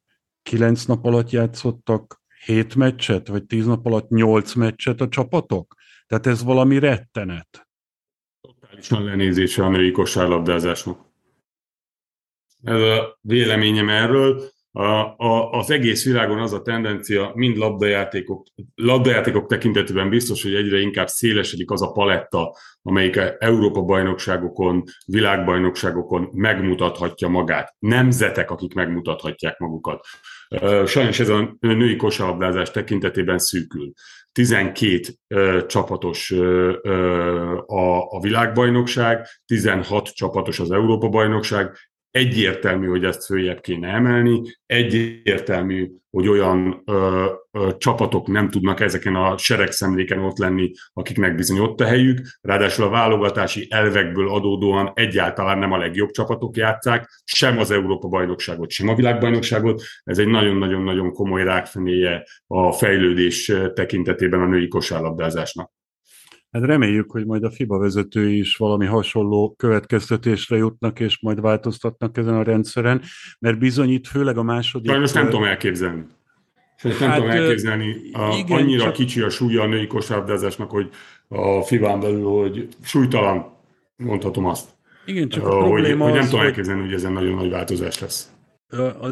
kilenc 0.43 0.85
nap 0.85 1.05
alatt 1.05 1.31
játszottak 1.31 2.22
hét 2.45 2.75
meccset, 2.75 3.29
vagy 3.29 3.45
tíz 3.45 3.67
nap 3.67 3.87
alatt 3.87 4.09
nyolc 4.09 4.55
meccset 4.55 5.01
a 5.01 5.09
csapatok? 5.09 5.75
Tehát 6.07 6.27
ez 6.27 6.43
valami 6.43 6.79
rettenet. 6.79 7.69
Totálisan 8.41 9.05
lenézése 9.05 9.65
a 9.65 9.69
női 9.69 9.91
kosárlabdázásnak. 9.91 11.11
Ez 12.63 12.81
a 12.81 13.19
véleményem 13.21 13.89
erről. 13.89 14.43
A, 14.75 14.85
a, 15.17 15.51
az 15.51 15.71
egész 15.71 16.05
világon 16.05 16.39
az 16.39 16.53
a 16.53 16.63
tendencia, 16.63 17.33
mind 17.35 17.57
labdajátékok, 17.57 18.47
labdajátékok 18.75 19.47
tekintetében 19.47 20.09
biztos, 20.09 20.43
hogy 20.43 20.55
egyre 20.55 20.81
inkább 20.81 21.09
szélesedik 21.09 21.71
az 21.71 21.83
a 21.83 21.93
paletta, 21.93 22.57
amelyik 22.83 23.21
Európa-bajnokságokon, 23.39 24.83
világbajnokságokon 25.07 26.29
megmutathatja 26.33 27.29
magát. 27.29 27.75
Nemzetek, 27.79 28.51
akik 28.51 28.75
megmutathatják 28.75 29.59
magukat. 29.59 30.07
Sajnos 30.87 31.21
ez 31.21 31.29
a 31.29 31.57
női 31.61 31.97
kosárlabdázás 31.97 32.71
tekintetében 32.71 33.39
szűkül. 33.39 33.93
12 34.33 35.01
ö, 35.29 35.61
csapatos 35.67 36.31
ö, 36.31 36.79
ö, 36.83 37.57
a, 37.67 38.11
a 38.11 38.21
világbajnokság, 38.21 39.27
16 39.47 40.09
csapatos 40.09 40.61
az 40.61 40.71
Európa-bajnokság, 40.71 41.77
Egyértelmű, 42.13 42.87
hogy 42.87 43.05
ezt 43.05 43.25
följebb 43.25 43.61
kéne 43.61 43.89
emelni, 43.89 44.41
egyértelmű, 44.67 45.91
hogy 46.11 46.29
olyan 46.29 46.83
ö, 46.85 47.27
ö, 47.51 47.71
csapatok 47.79 48.27
nem 48.27 48.49
tudnak 48.49 48.81
ezeken 48.81 49.15
a 49.15 49.39
seregszemléken 49.39 50.19
ott 50.19 50.39
lenni, 50.39 50.71
akiknek 50.93 51.35
bizony 51.35 51.59
ott 51.59 51.81
a 51.81 51.85
helyük, 51.85 52.21
ráadásul 52.41 52.85
a 52.85 52.89
válogatási 52.89 53.67
elvekből 53.71 54.29
adódóan 54.29 54.93
egyáltalán 54.95 55.59
nem 55.59 55.73
a 55.73 55.79
legjobb 55.79 56.11
csapatok 56.11 56.57
játszák, 56.57 57.23
sem 57.25 57.59
az 57.59 57.71
Európa-bajnokságot, 57.71 58.71
sem 58.71 58.89
a 58.89 58.95
világbajnokságot. 58.95 59.83
Ez 60.05 60.19
egy 60.19 60.29
nagyon-nagyon-nagyon 60.29 61.13
komoly 61.13 61.43
rákfenéje 61.43 62.27
a 62.47 62.73
fejlődés 62.73 63.53
tekintetében 63.75 64.41
a 64.41 64.47
női 64.47 64.69
kosárlabdázásnak. 64.69 65.71
Hát 66.53 66.65
reméljük, 66.65 67.11
hogy 67.11 67.27
majd 67.27 67.45
a 67.45 67.51
FIBA 67.51 67.79
vezetői 67.79 68.39
is 68.39 68.57
valami 68.57 68.87
hasonló 68.87 69.55
következtetésre 69.57 70.57
jutnak, 70.57 71.01
és 71.01 71.21
majd 71.21 71.41
változtatnak 71.41 72.17
ezen 72.17 72.35
a 72.35 72.43
rendszeren, 72.43 73.03
mert 73.39 73.59
bizony 73.59 73.91
itt 73.91 74.07
főleg 74.07 74.37
a 74.37 74.43
második... 74.43 74.91
Sajnos 74.91 75.13
nem 75.13 75.25
tudom 75.25 75.45
elképzelni. 75.45 76.05
Sajnos 76.77 77.01
nem 77.01 77.09
hát, 77.09 77.19
tudom 77.19 77.37
elképzelni. 77.37 77.97
A, 78.13 78.37
igen, 78.37 78.59
annyira 78.59 78.83
csak... 78.83 78.93
kicsi 78.93 79.21
a 79.21 79.29
súlya 79.29 79.63
a 79.63 79.67
női 79.67 79.87
kosárlabdázásnak, 79.87 80.71
hogy 80.71 80.89
a 81.29 81.63
FIBA-n 81.63 82.01
belül, 82.01 82.25
hogy 82.25 82.69
súlytalan, 82.83 83.57
mondhatom 83.97 84.47
azt. 84.47 84.69
Igen, 85.07 85.29
csak 85.29 85.47
a 85.47 85.59
probléma 85.59 86.05
hogy, 86.05 86.13
hogy 86.13 86.21
nem 86.21 86.31
tudom 86.31 86.45
elképzelni, 86.45 86.83
hogy 86.83 86.93
ezen 86.93 87.13
nagyon 87.13 87.35
nagy 87.35 87.51
változás 87.51 88.01
lesz. 88.01 88.31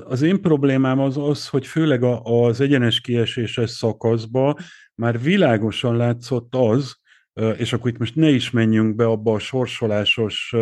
Az 0.05 0.23
én 0.23 0.41
problémám 0.41 0.99
az 0.99 1.17
az, 1.19 1.49
hogy 1.49 1.67
főleg 1.67 2.03
az 2.23 2.61
egyenes 2.61 3.01
kieséses 3.01 3.71
szakaszban 3.71 4.57
már 4.95 5.21
világosan 5.21 5.97
látszott 5.97 6.55
az, 6.55 7.00
és 7.57 7.73
akkor 7.73 7.91
itt 7.91 7.99
most 7.99 8.15
ne 8.15 8.29
is 8.29 8.51
menjünk 8.51 8.97
be 8.97 9.05
abba 9.05 9.33
a 9.33 9.39
sorsolásos 9.39 10.55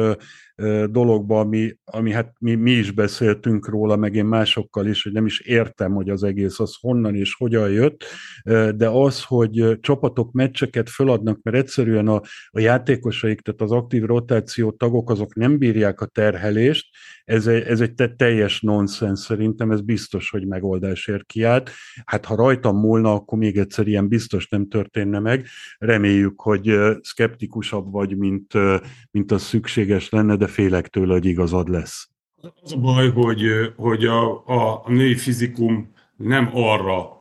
dologba, 0.91 1.41
ami, 1.41 1.77
ami 1.85 2.13
hát 2.13 2.33
mi, 2.39 2.55
mi 2.55 2.71
is 2.71 2.91
beszéltünk 2.91 3.69
róla, 3.69 3.97
meg 3.97 4.15
én 4.15 4.25
másokkal 4.25 4.87
is, 4.87 5.03
hogy 5.03 5.13
nem 5.13 5.27
is 5.27 5.41
értem, 5.41 5.93
hogy 5.93 6.09
az 6.11 6.23
egész 6.23 6.59
az 6.61 6.77
honnan 6.81 7.15
és 7.15 7.35
hogyan 7.35 7.71
jött, 7.71 8.05
de 8.77 8.89
az, 8.89 9.25
hogy 9.25 9.79
csapatok 9.81 10.33
meccseket 10.33 10.91
föladnak, 10.91 11.43
mert 11.43 11.57
egyszerűen 11.57 12.09
a, 12.09 12.21
a 12.49 12.61
játékosaik, 12.61 13.41
tehát 13.41 13.61
az 13.61 13.73
aktív 13.73 14.05
rotáció 14.05 14.71
tagok, 14.71 15.11
azok 15.11 15.35
nem 15.35 15.59
bírják 15.59 16.01
a 16.01 16.07
terhelést, 16.07 16.87
ez 17.29 17.47
egy, 17.47 17.63
ez 17.63 17.81
egy 17.81 17.95
teljes 18.17 18.61
nonsens 18.61 19.21
szerintem, 19.21 19.71
ez 19.71 19.81
biztos, 19.81 20.31
hogy 20.31 20.47
megoldásért 20.47 21.27
kiállt. 21.27 21.71
Hát 22.05 22.25
ha 22.25 22.35
rajtam 22.35 22.77
múlna, 22.77 23.13
akkor 23.13 23.39
még 23.39 23.59
egyszer 23.59 23.87
ilyen 23.87 24.09
biztos 24.09 24.49
nem 24.49 24.69
történne 24.69 25.19
meg. 25.19 25.47
Reméljük, 25.79 26.41
hogy 26.41 26.79
szkeptikusabb 27.01 27.93
vagy, 27.93 28.17
mint, 28.17 28.53
mint 29.11 29.33
az 29.33 29.43
szükséges 29.43 30.09
lenne, 30.09 30.37
de 30.37 30.47
félek 30.49 30.87
tőle, 30.87 31.13
hogy 31.13 31.25
igazad 31.25 31.69
lesz. 31.69 32.09
Az 32.63 32.73
a 32.73 32.77
baj, 32.77 33.11
hogy, 33.11 33.43
hogy 33.77 34.05
a, 34.05 34.33
a 34.47 34.83
női 34.87 35.15
fizikum 35.15 35.93
nem 36.17 36.51
arra 36.53 37.17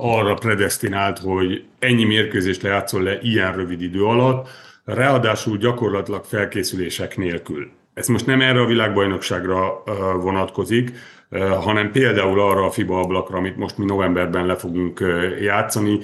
arra 0.00 0.34
predestinált, 0.34 1.18
hogy 1.18 1.64
ennyi 1.78 2.04
mérkőzést 2.04 2.62
lejátszol 2.62 3.02
le 3.02 3.18
ilyen 3.22 3.52
rövid 3.52 3.82
idő 3.82 4.04
alatt, 4.04 4.48
ráadásul 4.84 5.56
gyakorlatilag 5.56 6.24
felkészülések 6.24 7.16
nélkül. 7.16 7.70
Ez 7.94 8.08
most 8.08 8.26
nem 8.26 8.40
erre 8.40 8.60
a 8.60 8.66
világbajnokságra 8.66 9.82
vonatkozik, 10.20 10.92
hanem 11.62 11.90
például 11.90 12.40
arra 12.40 12.64
a 12.64 12.70
FIBA 12.70 13.00
ablakra, 13.00 13.38
amit 13.38 13.56
most 13.56 13.78
mi 13.78 13.84
novemberben 13.84 14.46
le 14.46 14.56
fogunk 14.56 15.04
játszani. 15.40 15.98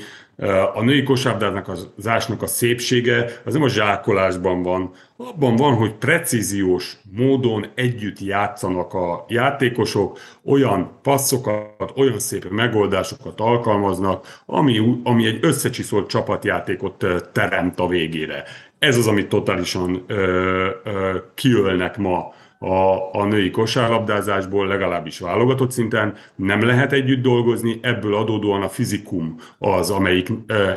A 0.75 0.83
női 0.83 1.03
kosárlabdának 1.03 1.69
az 1.69 2.07
ásnak 2.07 2.43
a 2.43 2.47
szépsége 2.47 3.41
az 3.45 3.53
nem 3.53 3.63
a 3.63 3.69
zsákolásban 3.69 4.63
van, 4.63 4.91
abban 5.17 5.57
van, 5.57 5.75
hogy 5.75 5.93
precíziós 5.95 6.97
módon 7.17 7.67
együtt 7.75 8.21
játszanak 8.21 8.95
a 8.95 9.25
játékosok, 9.29 10.19
olyan 10.45 10.91
passzokat, 11.03 11.93
olyan 11.97 12.19
szép 12.19 12.51
megoldásokat 12.51 13.41
alkalmaznak, 13.41 14.41
ami, 14.47 15.01
ami 15.05 15.27
egy 15.27 15.39
összecsiszolt 15.41 16.09
csapatjátékot 16.09 17.07
teremt 17.33 17.81
a 17.81 17.87
végére. 17.87 18.45
Ez 18.79 18.97
az, 18.97 19.07
amit 19.07 19.29
totálisan 19.29 20.05
ö, 20.07 20.69
ö, 20.85 21.17
kiölnek 21.35 21.97
ma 21.97 22.33
a, 22.63 23.11
a 23.13 23.25
női 23.25 23.51
kosárlabdázásból, 23.51 24.67
legalábbis 24.67 25.19
válogatott 25.19 25.71
szinten. 25.71 26.15
Nem 26.35 26.67
lehet 26.67 26.93
együtt 26.93 27.23
dolgozni, 27.23 27.79
ebből 27.83 28.15
adódóan 28.15 28.63
a 28.63 28.69
fizikum 28.69 29.37
az, 29.59 29.91
amelyik 29.91 30.29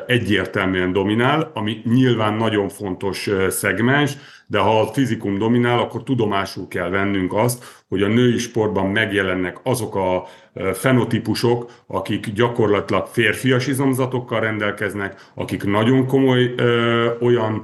egyértelműen 0.07 0.91
dominál, 0.91 1.51
ami 1.53 1.81
nyilván 1.83 2.33
nagyon 2.33 2.69
fontos 2.69 3.29
szegmens, 3.49 4.17
de 4.47 4.59
ha 4.59 4.79
a 4.79 4.85
fizikum 4.85 5.37
dominál, 5.37 5.79
akkor 5.79 6.03
tudomásul 6.03 6.67
kell 6.67 6.89
vennünk 6.89 7.33
azt, 7.33 7.83
hogy 7.89 8.03
a 8.03 8.07
női 8.07 8.37
sportban 8.37 8.85
megjelennek 8.85 9.59
azok 9.63 9.95
a 9.95 10.27
fenotípusok, 10.73 11.71
akik 11.87 12.33
gyakorlatilag 12.33 13.07
férfias 13.07 13.67
izomzatokkal 13.67 14.39
rendelkeznek, 14.39 15.31
akik 15.33 15.63
nagyon 15.63 16.07
komoly 16.07 16.53
ö, 16.57 17.09
olyan 17.21 17.63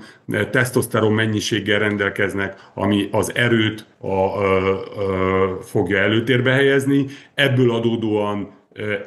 tesztoszteron 0.51 1.13
mennyiséggel 1.13 1.79
rendelkeznek, 1.79 2.71
ami 2.73 3.09
az 3.11 3.35
erőt 3.35 3.85
a, 3.97 4.43
ö, 4.43 4.75
ö, 4.97 5.53
fogja 5.61 5.97
előtérbe 5.97 6.51
helyezni. 6.51 7.05
Ebből 7.33 7.71
adódóan 7.71 8.59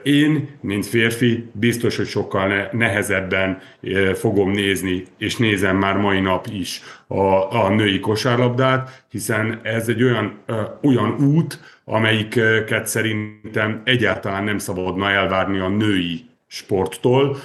én, 0.02 0.48
mint 0.60 0.86
férfi, 0.86 1.50
biztos, 1.52 1.96
hogy 1.96 2.06
sokkal 2.06 2.68
nehezebben 2.72 3.58
fogom 4.14 4.50
nézni, 4.50 5.04
és 5.18 5.36
nézem 5.36 5.76
már 5.76 5.96
mai 5.96 6.20
nap 6.20 6.46
is 6.52 6.80
a, 7.06 7.54
a 7.64 7.68
női 7.68 8.00
kosárlabdát, 8.00 9.04
hiszen 9.10 9.60
ez 9.62 9.88
egy 9.88 10.02
olyan, 10.02 10.38
olyan 10.82 11.16
út, 11.20 11.60
amelyiket 11.84 12.86
szerintem 12.86 13.82
egyáltalán 13.84 14.44
nem 14.44 14.58
szabadna 14.58 15.10
elvárni 15.10 15.58
a 15.58 15.68
női 15.68 16.24
sporttól. 16.46 17.36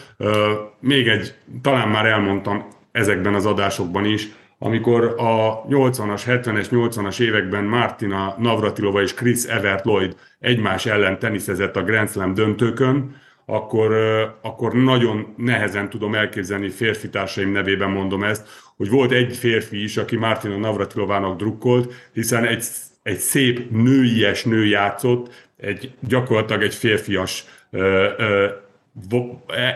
Még 0.79 1.07
egy, 1.07 1.33
talán 1.61 1.89
már 1.89 2.05
elmondtam, 2.05 2.67
ezekben 2.91 3.33
az 3.33 3.45
adásokban 3.45 4.05
is, 4.05 4.27
amikor 4.59 5.15
a 5.17 5.65
80-as, 5.69 6.21
70-es, 6.25 6.67
80-as 6.71 7.19
években 7.19 7.63
Martina 7.63 8.35
Navratilova 8.39 9.01
és 9.01 9.13
Chris 9.13 9.43
Evert 9.43 9.85
Lloyd 9.85 10.15
egymás 10.39 10.85
ellen 10.85 11.19
teniszezett 11.19 11.75
a 11.75 11.83
Grand 11.83 12.09
Slam 12.09 12.33
döntőkön, 12.33 13.15
akkor, 13.45 13.93
akkor 14.41 14.73
nagyon 14.73 15.33
nehezen 15.37 15.89
tudom 15.89 16.15
elképzelni 16.15 16.69
férfi 16.69 17.09
társaim 17.09 17.51
nevében 17.51 17.89
mondom 17.89 18.23
ezt, 18.23 18.47
hogy 18.77 18.89
volt 18.89 19.11
egy 19.11 19.37
férfi 19.37 19.83
is, 19.83 19.97
aki 19.97 20.15
Martina 20.15 20.57
Navratilovának 20.57 21.37
drukkolt, 21.37 21.93
hiszen 22.13 22.45
egy, 22.45 22.63
egy 23.03 23.17
szép 23.17 23.71
nőies 23.71 24.43
nő 24.43 24.65
játszott, 24.65 25.49
egy 25.57 25.91
gyakorlatilag 25.99 26.61
egy 26.61 26.75
férfias 26.75 27.45
ö, 27.71 28.07
ö, 28.17 28.47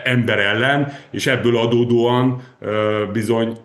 ember 0.04 0.38
ellen, 0.38 0.92
és 1.10 1.26
ebből 1.26 1.56
adódóan 1.56 2.42
bizony, 3.12 3.56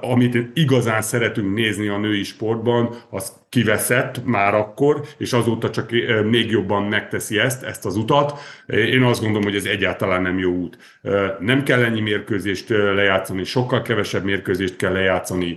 amit 0.00 0.38
igazán 0.54 1.02
szeretünk 1.02 1.54
nézni 1.54 1.88
a 1.88 1.98
női 1.98 2.22
sportban, 2.22 2.94
az 3.10 3.32
kiveszett 3.48 4.24
már 4.24 4.54
akkor, 4.54 5.02
és 5.18 5.32
azóta 5.32 5.70
csak 5.70 5.90
még 6.30 6.50
jobban 6.50 6.82
megteszi 6.82 7.38
ezt, 7.38 7.62
ezt 7.62 7.86
az 7.86 7.96
utat. 7.96 8.38
Én 8.66 9.02
azt 9.02 9.20
gondolom, 9.20 9.44
hogy 9.44 9.56
ez 9.56 9.64
egyáltalán 9.64 10.22
nem 10.22 10.38
jó 10.38 10.50
út. 10.50 11.00
Nem 11.40 11.62
kell 11.62 11.82
ennyi 11.82 12.00
mérkőzést 12.00 12.68
lejátszani, 12.68 13.44
sokkal 13.44 13.82
kevesebb 13.82 14.24
mérkőzést 14.24 14.76
kell 14.76 14.92
lejátszani, 14.92 15.56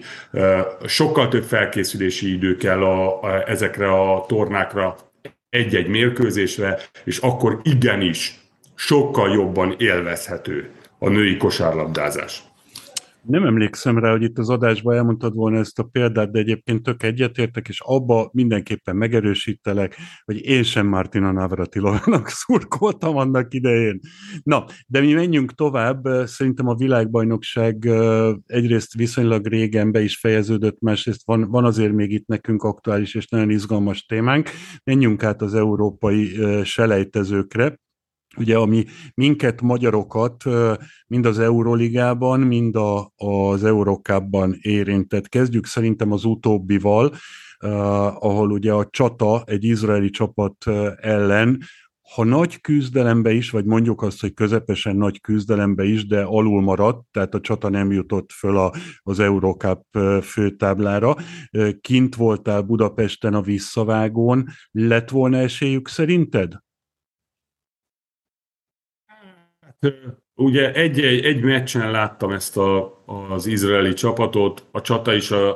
sokkal 0.85 1.27
több 1.27 1.43
felkészülési 1.43 2.33
idő 2.33 2.55
kell 2.55 2.83
a, 2.83 3.21
a, 3.21 3.49
ezekre 3.49 3.91
a 3.91 4.25
tornákra, 4.27 4.95
egy-egy 5.49 5.87
mérkőzésre, 5.87 6.79
és 7.03 7.17
akkor 7.17 7.59
igenis 7.63 8.44
sokkal 8.75 9.33
jobban 9.33 9.75
élvezhető 9.77 10.71
a 10.99 11.09
női 11.09 11.37
kosárlabdázás. 11.37 12.43
Nem 13.27 13.45
emlékszem 13.45 13.97
rá, 13.97 14.11
hogy 14.11 14.21
itt 14.21 14.37
az 14.37 14.49
adásban 14.49 14.95
elmondtad 14.95 15.33
volna 15.33 15.57
ezt 15.57 15.79
a 15.79 15.83
példát, 15.83 16.31
de 16.31 16.39
egyébként 16.39 16.83
tök 16.83 17.03
egyetértek, 17.03 17.67
és 17.67 17.81
abba 17.81 18.29
mindenképpen 18.33 18.95
megerősítelek, 18.95 19.95
hogy 20.25 20.45
én 20.45 20.63
sem 20.63 20.87
Martina 20.87 21.31
Navratilovának 21.31 22.27
szurkoltam 22.43 23.17
annak 23.17 23.53
idején. 23.53 23.99
Na, 24.43 24.65
de 24.87 24.99
mi 24.99 25.13
menjünk 25.13 25.51
tovább. 25.51 26.07
Szerintem 26.25 26.67
a 26.67 26.75
világbajnokság 26.75 27.89
egyrészt 28.45 28.93
viszonylag 28.93 29.47
régen 29.47 29.91
be 29.91 30.01
is 30.01 30.17
fejeződött, 30.17 30.79
másrészt 30.79 31.21
van, 31.25 31.49
van 31.49 31.65
azért 31.65 31.93
még 31.93 32.11
itt 32.11 32.27
nekünk 32.27 32.63
aktuális 32.63 33.15
és 33.15 33.27
nagyon 33.27 33.49
izgalmas 33.49 34.05
témánk. 34.05 34.49
Menjünk 34.83 35.23
át 35.23 35.41
az 35.41 35.53
európai 35.53 36.37
selejtezőkre 36.63 37.77
ugye 38.37 38.57
ami 38.57 38.85
minket, 39.13 39.61
magyarokat, 39.61 40.43
mind 41.07 41.25
az 41.25 41.39
Euroligában, 41.39 42.39
mind 42.39 42.75
a, 42.75 43.11
az 43.15 43.63
Eurocupban 43.63 44.57
érintett. 44.61 45.29
Kezdjük 45.29 45.65
szerintem 45.65 46.11
az 46.11 46.25
utóbbival, 46.25 47.13
ahol 48.19 48.51
ugye 48.51 48.73
a 48.73 48.87
csata 48.89 49.43
egy 49.45 49.63
izraeli 49.63 50.09
csapat 50.09 50.65
ellen, 50.95 51.59
ha 52.13 52.23
nagy 52.23 52.61
küzdelembe 52.61 53.33
is, 53.33 53.49
vagy 53.49 53.65
mondjuk 53.65 54.01
azt, 54.01 54.21
hogy 54.21 54.33
közepesen 54.33 54.95
nagy 54.95 55.21
küzdelembe 55.21 55.83
is, 55.83 56.07
de 56.07 56.21
alul 56.21 56.61
maradt, 56.61 57.07
tehát 57.11 57.35
a 57.35 57.41
csata 57.41 57.69
nem 57.69 57.91
jutott 57.91 58.31
föl 58.31 58.57
a, 58.57 58.73
az 58.99 59.19
Eurocup 59.19 59.81
főtáblára. 60.21 61.15
Kint 61.81 62.15
voltál 62.15 62.61
Budapesten 62.61 63.33
a 63.33 63.41
visszavágón, 63.41 64.47
lett 64.71 65.09
volna 65.09 65.37
esélyük 65.37 65.87
szerinted? 65.87 66.63
Ugye 70.35 70.73
egy, 70.73 70.99
egy, 70.99 71.25
egy 71.25 71.41
meccsen 71.41 71.91
láttam 71.91 72.31
ezt 72.31 72.57
a, 72.57 73.03
az 73.29 73.45
izraeli 73.45 73.93
csapatot, 73.93 74.63
a 74.71 74.81
csata 74.81 75.13
is 75.13 75.31
a, 75.31 75.49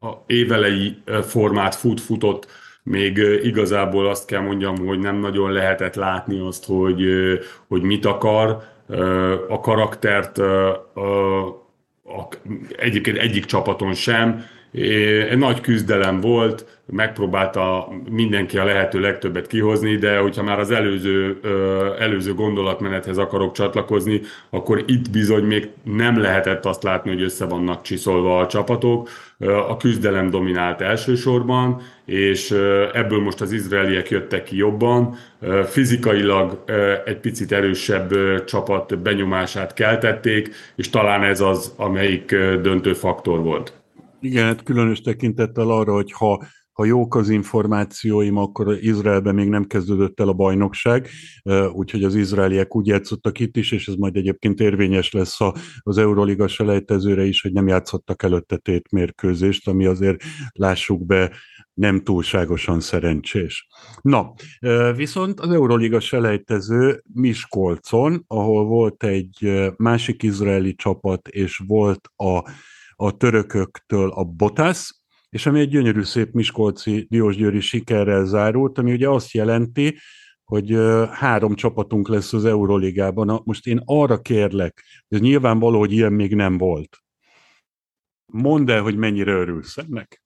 a 0.00 0.22
évelei 0.26 1.02
formát 1.22 1.74
fut-futott, 1.74 2.46
még 2.82 3.16
igazából 3.42 4.08
azt 4.08 4.26
kell 4.26 4.40
mondjam, 4.40 4.76
hogy 4.76 4.98
nem 4.98 5.16
nagyon 5.16 5.52
lehetett 5.52 5.94
látni 5.94 6.38
azt, 6.38 6.64
hogy, 6.64 7.04
hogy 7.68 7.82
mit 7.82 8.04
akar. 8.04 8.62
A 9.48 9.60
karaktert 9.60 10.38
a, 10.38 10.70
a, 12.04 12.28
egyébként 12.76 13.16
egyik 13.16 13.44
csapaton 13.44 13.94
sem, 13.94 14.44
egy 14.72 15.38
nagy 15.38 15.60
küzdelem 15.60 16.20
volt, 16.20 16.66
megpróbálta 16.86 17.88
mindenki 18.10 18.58
a 18.58 18.64
lehető 18.64 19.00
legtöbbet 19.00 19.46
kihozni, 19.46 19.96
de 19.96 20.18
hogyha 20.18 20.42
már 20.42 20.58
az 20.58 20.70
előző, 20.70 21.40
előző 21.98 22.34
gondolatmenethez 22.34 23.18
akarok 23.18 23.52
csatlakozni, 23.52 24.20
akkor 24.50 24.84
itt 24.86 25.10
bizony 25.10 25.44
még 25.44 25.68
nem 25.84 26.20
lehetett 26.20 26.64
azt 26.64 26.82
látni, 26.82 27.10
hogy 27.10 27.22
össze 27.22 27.44
vannak 27.44 27.82
csiszolva 27.82 28.38
a 28.38 28.46
csapatok. 28.46 29.08
A 29.68 29.76
küzdelem 29.76 30.30
dominált 30.30 30.80
elsősorban, 30.80 31.80
és 32.04 32.50
ebből 32.92 33.20
most 33.20 33.40
az 33.40 33.52
izraeliek 33.52 34.10
jöttek 34.10 34.42
ki 34.42 34.56
jobban. 34.56 35.16
Fizikailag 35.64 36.64
egy 37.04 37.18
picit 37.18 37.52
erősebb 37.52 38.14
csapat 38.44 38.98
benyomását 38.98 39.74
keltették, 39.74 40.50
és 40.76 40.90
talán 40.90 41.22
ez 41.22 41.40
az, 41.40 41.74
amelyik 41.76 42.36
döntő 42.62 42.92
faktor 42.92 43.42
volt. 43.42 43.81
Igen, 44.22 44.44
hát 44.44 44.62
különös 44.62 45.00
tekintettel 45.00 45.70
arra, 45.70 45.92
hogy 45.92 46.12
ha 46.12 46.44
ha 46.72 46.84
jók 46.84 47.14
az 47.14 47.28
információim, 47.28 48.36
akkor 48.36 48.78
Izraelben 48.80 49.34
még 49.34 49.48
nem 49.48 49.64
kezdődött 49.64 50.20
el 50.20 50.28
a 50.28 50.32
bajnokság, 50.32 51.08
úgyhogy 51.72 52.04
az 52.04 52.14
izraeliek 52.14 52.76
úgy 52.76 52.86
játszottak 52.86 53.40
itt 53.40 53.56
is, 53.56 53.72
és 53.72 53.88
ez 53.88 53.94
majd 53.94 54.16
egyébként 54.16 54.60
érvényes 54.60 55.12
lesz 55.12 55.36
az 55.80 55.98
Euroliga 55.98 56.48
selejtezőre 56.48 57.24
is, 57.24 57.40
hogy 57.40 57.52
nem 57.52 57.66
játszottak 57.66 58.22
előtte 58.22 58.56
tét 58.56 58.90
mérkőzést, 58.90 59.68
ami 59.68 59.86
azért 59.86 60.22
lássuk 60.52 61.06
be, 61.06 61.32
nem 61.74 62.00
túlságosan 62.00 62.80
szerencsés. 62.80 63.66
Na, 64.00 64.32
viszont 64.96 65.40
az 65.40 65.50
Euroliga 65.50 66.00
selejtező 66.00 67.02
Miskolcon, 67.12 68.24
ahol 68.26 68.64
volt 68.64 69.04
egy 69.04 69.70
másik 69.76 70.22
izraeli 70.22 70.74
csapat, 70.74 71.28
és 71.28 71.62
volt 71.66 72.08
a 72.16 72.50
a 73.02 73.16
törököktől 73.16 74.10
a 74.10 74.24
Botász, 74.24 75.00
és 75.28 75.46
ami 75.46 75.60
egy 75.60 75.68
gyönyörű 75.68 76.02
szép 76.02 76.32
Miskolci 76.32 77.06
Diósgyőri 77.10 77.60
sikerrel 77.60 78.24
zárult, 78.24 78.78
ami 78.78 78.92
ugye 78.92 79.08
azt 79.08 79.30
jelenti, 79.30 79.98
hogy 80.44 80.76
három 81.10 81.54
csapatunk 81.54 82.08
lesz 82.08 82.32
az 82.32 82.44
Euroligában. 82.44 83.42
Most 83.44 83.66
én 83.66 83.82
arra 83.84 84.20
kérlek, 84.20 84.84
ez 85.08 85.20
nyilvánvaló, 85.20 85.78
hogy 85.78 85.92
ilyen 85.92 86.12
még 86.12 86.34
nem 86.34 86.58
volt. 86.58 86.98
Mondd 88.26 88.70
el, 88.70 88.82
hogy 88.82 88.96
mennyire 88.96 89.32
örülsz 89.32 89.76
ennek. 89.76 90.22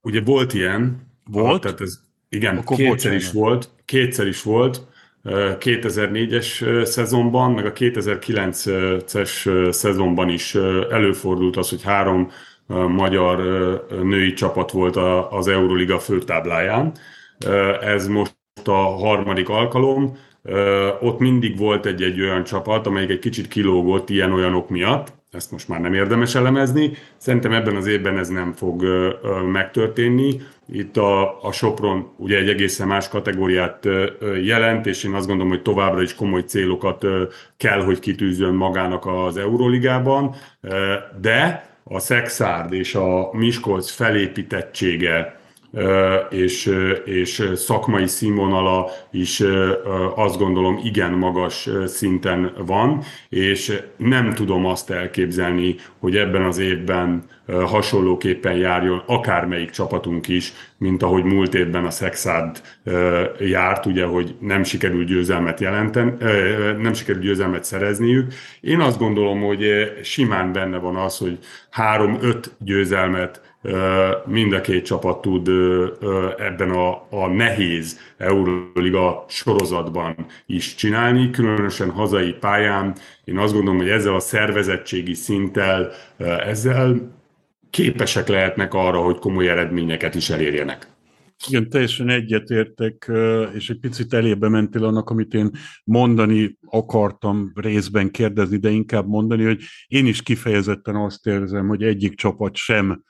Ugye 0.00 0.20
volt 0.20 0.54
ilyen. 0.54 1.12
Volt? 1.24 1.62
Tehát 1.62 1.80
ez, 1.80 2.00
igen, 2.28 2.56
Akkor 2.56 2.76
kétszer 2.76 2.92
bocsánat. 2.92 3.20
is 3.20 3.32
volt. 3.32 3.70
Kétszer 3.84 4.26
is 4.26 4.42
volt. 4.42 4.86
2004-es 5.24 6.84
szezonban, 6.84 7.52
meg 7.52 7.66
a 7.66 7.72
2009-es 7.72 9.70
szezonban 9.72 10.28
is 10.28 10.54
előfordult 10.90 11.56
az, 11.56 11.68
hogy 11.68 11.82
három 11.82 12.30
magyar 12.88 13.38
női 14.02 14.32
csapat 14.32 14.70
volt 14.70 14.96
az 15.30 15.48
Euroliga 15.48 15.98
főtábláján. 15.98 16.92
Ez 17.80 18.06
most 18.06 18.36
a 18.64 18.72
harmadik 18.72 19.48
alkalom. 19.48 20.16
Ott 21.00 21.18
mindig 21.18 21.58
volt 21.58 21.86
egy-egy 21.86 22.20
olyan 22.20 22.44
csapat, 22.44 22.86
amelyik 22.86 23.10
egy 23.10 23.18
kicsit 23.18 23.48
kilógott 23.48 24.10
ilyen-olyanok 24.10 24.68
miatt 24.68 25.17
ezt 25.30 25.50
most 25.50 25.68
már 25.68 25.80
nem 25.80 25.94
érdemes 25.94 26.34
elemezni. 26.34 26.92
Szerintem 27.16 27.52
ebben 27.52 27.76
az 27.76 27.86
évben 27.86 28.18
ez 28.18 28.28
nem 28.28 28.52
fog 28.52 28.82
ö, 28.82 29.10
ö, 29.22 29.42
megtörténni. 29.42 30.40
Itt 30.72 30.96
a, 30.96 31.42
a 31.42 31.52
Sopron 31.52 32.08
ugye 32.16 32.36
egy 32.36 32.48
egészen 32.48 32.86
más 32.86 33.08
kategóriát 33.08 33.88
jelent, 34.42 34.86
és 34.86 35.04
én 35.04 35.14
azt 35.14 35.26
gondolom, 35.26 35.52
hogy 35.52 35.62
továbbra 35.62 36.02
is 36.02 36.14
komoly 36.14 36.42
célokat 36.42 37.06
kell, 37.56 37.82
hogy 37.84 37.98
kitűzön 37.98 38.54
magának 38.54 39.06
az 39.06 39.36
Euróligában, 39.36 40.34
de 41.20 41.68
a 41.84 41.98
Szexárd 41.98 42.72
és 42.72 42.94
a 42.94 43.30
Miskolc 43.32 43.90
felépítettsége 43.90 45.37
és, 46.30 46.72
és 47.04 47.50
szakmai 47.54 48.06
színvonala 48.06 48.90
is 49.10 49.42
azt 50.14 50.38
gondolom 50.38 50.80
igen 50.82 51.12
magas 51.12 51.68
szinten 51.86 52.52
van, 52.66 53.02
és 53.28 53.82
nem 53.96 54.34
tudom 54.34 54.66
azt 54.66 54.90
elképzelni, 54.90 55.76
hogy 55.98 56.16
ebben 56.16 56.42
az 56.42 56.58
évben 56.58 57.24
hasonlóképpen 57.48 58.56
járjon 58.56 59.02
akármelyik 59.06 59.70
csapatunk 59.70 60.28
is, 60.28 60.52
mint 60.78 61.02
ahogy 61.02 61.24
múlt 61.24 61.54
évben 61.54 61.84
a 61.84 61.90
Szexárd 61.90 62.60
járt, 63.38 63.86
ugye, 63.86 64.04
hogy 64.04 64.34
nem 64.40 64.62
sikerült 64.62 65.06
győzelmet 65.06 65.60
jelenten, 65.60 66.16
nem 66.80 66.92
sikerült 66.92 67.24
győzelmet 67.24 67.64
szerezniük. 67.64 68.32
Én 68.60 68.80
azt 68.80 68.98
gondolom, 68.98 69.40
hogy 69.40 69.92
simán 70.02 70.52
benne 70.52 70.78
van 70.78 70.96
az, 70.96 71.18
hogy 71.18 71.38
három-öt 71.70 72.54
győzelmet 72.58 73.40
mind 74.26 74.52
a 74.52 74.60
két 74.60 74.84
csapat 74.84 75.20
tud 75.20 75.48
ebben 76.38 76.70
a, 76.70 77.06
a 77.10 77.26
nehéz 77.26 78.00
Euroliga 78.16 79.24
sorozatban 79.28 80.26
is 80.46 80.74
csinálni, 80.74 81.30
különösen 81.30 81.90
hazai 81.90 82.32
pályán. 82.32 82.94
Én 83.24 83.38
azt 83.38 83.52
gondolom, 83.52 83.78
hogy 83.78 83.88
ezzel 83.88 84.14
a 84.14 84.20
szervezettségi 84.20 85.14
szinttel, 85.14 85.90
ezzel 86.46 87.16
képesek 87.70 88.28
lehetnek 88.28 88.74
arra, 88.74 89.00
hogy 89.00 89.18
komoly 89.18 89.48
eredményeket 89.48 90.14
is 90.14 90.30
elérjenek. 90.30 90.96
Igen, 91.46 91.68
teljesen 91.68 92.08
egyetértek, 92.08 93.10
és 93.54 93.70
egy 93.70 93.78
picit 93.78 94.14
elébe 94.14 94.48
mentél 94.48 94.84
annak, 94.84 95.10
amit 95.10 95.34
én 95.34 95.50
mondani 95.84 96.58
akartam 96.66 97.52
részben 97.54 98.10
kérdezni, 98.10 98.56
de 98.56 98.70
inkább 98.70 99.06
mondani, 99.06 99.44
hogy 99.44 99.60
én 99.86 100.06
is 100.06 100.22
kifejezetten 100.22 100.96
azt 100.96 101.26
érzem, 101.26 101.68
hogy 101.68 101.82
egyik 101.82 102.14
csapat 102.14 102.56
sem 102.56 103.02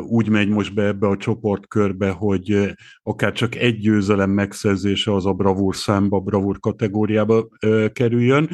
úgy 0.00 0.28
megy 0.28 0.48
most 0.48 0.74
be 0.74 0.82
ebbe 0.82 1.06
a 1.06 1.16
csoportkörbe, 1.16 2.10
hogy 2.10 2.74
akár 3.02 3.32
csak 3.32 3.54
egy 3.54 3.78
győzelem 3.78 4.30
megszerzése 4.30 5.14
az 5.14 5.26
a 5.26 5.32
bravúr 5.32 5.76
számba, 5.76 6.20
bravúr 6.20 6.60
kategóriába 6.60 7.48
kerüljön, 7.92 8.48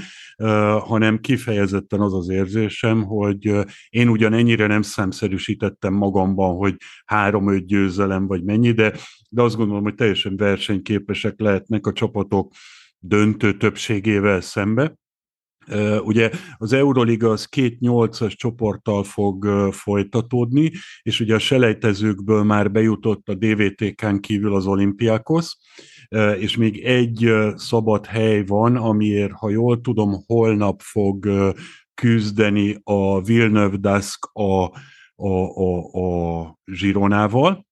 hanem 0.80 1.18
kifejezetten 1.18 2.00
az 2.00 2.14
az 2.14 2.28
érzésem, 2.28 3.02
hogy 3.02 3.54
én 3.88 4.08
ugyan 4.08 4.32
ennyire 4.32 4.66
nem 4.66 4.82
számszerűsítettem 4.82 5.94
magamban, 5.94 6.56
hogy 6.56 6.76
három-öt 7.04 7.66
győzelem 7.66 8.26
vagy 8.26 8.44
mennyi, 8.44 8.72
de, 8.72 8.92
de 9.30 9.42
azt 9.42 9.56
gondolom, 9.56 9.82
hogy 9.82 9.94
teljesen 9.94 10.36
versenyképesek 10.36 11.40
lehetnek 11.40 11.86
a 11.86 11.92
csapatok 11.92 12.52
döntő 12.98 13.56
többségével 13.56 14.40
szembe. 14.40 15.00
Ugye 16.04 16.30
az 16.56 16.72
Euroliga 16.72 17.30
az 17.30 17.44
két 17.44 17.80
nyolcas 17.80 18.36
csoporttal 18.36 19.04
fog 19.04 19.46
folytatódni, 19.72 20.70
és 21.02 21.20
ugye 21.20 21.34
a 21.34 21.38
selejtezőkből 21.38 22.42
már 22.42 22.70
bejutott 22.70 23.28
a 23.28 23.34
DVTK-n 23.34 24.16
kívül 24.16 24.54
az 24.54 24.66
olimpiákhoz, 24.66 25.58
és 26.38 26.56
még 26.56 26.84
egy 26.84 27.32
szabad 27.54 28.06
hely 28.06 28.44
van, 28.44 28.76
amiért, 28.76 29.32
ha 29.32 29.50
jól 29.50 29.80
tudom, 29.80 30.22
holnap 30.26 30.80
fog 30.80 31.28
küzdeni 31.94 32.80
a 32.82 33.22
Villeneuve 33.22 33.76
Dask 33.76 34.24
a, 34.32 34.64
a, 35.14 35.28
a, 35.54 35.78
a 36.00 36.58
Zsironával, 36.64 37.66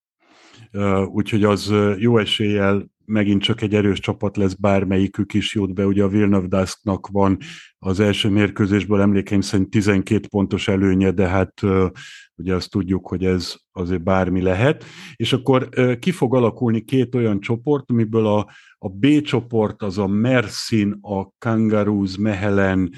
úgyhogy 1.05 1.43
az 1.43 1.73
jó 1.97 2.17
eséllyel 2.17 2.89
megint 3.05 3.41
csak 3.41 3.61
egy 3.61 3.75
erős 3.75 3.99
csapat 3.99 4.37
lesz, 4.37 4.53
bármelyikük 4.53 5.33
is 5.33 5.55
jut 5.55 5.73
be. 5.73 5.85
Ugye 5.85 6.03
a 6.03 6.07
Villeneuve 6.07 6.47
Dasknak 6.47 7.07
van 7.07 7.37
az 7.83 7.99
első 7.99 8.29
mérkőzésből 8.29 9.01
emlékeim 9.01 9.41
szerint 9.41 9.69
12 9.69 10.27
pontos 10.27 10.67
előnye, 10.67 11.11
de 11.11 11.27
hát 11.27 11.61
ugye 12.35 12.55
azt 12.55 12.69
tudjuk, 12.69 13.07
hogy 13.07 13.25
ez 13.25 13.55
azért 13.71 14.03
bármi 14.03 14.41
lehet. 14.41 14.83
És 15.15 15.33
akkor 15.33 15.69
ki 15.99 16.11
fog 16.11 16.35
alakulni 16.35 16.81
két 16.81 17.15
olyan 17.15 17.39
csoport, 17.39 17.91
amiből 17.91 18.25
a, 18.25 18.47
a 18.77 18.89
B 18.89 19.21
csoport 19.21 19.81
az 19.81 19.97
a 19.97 20.07
Mersin, 20.07 20.97
a 21.01 21.29
Kangaroos, 21.37 22.17
Mehelen, 22.17 22.89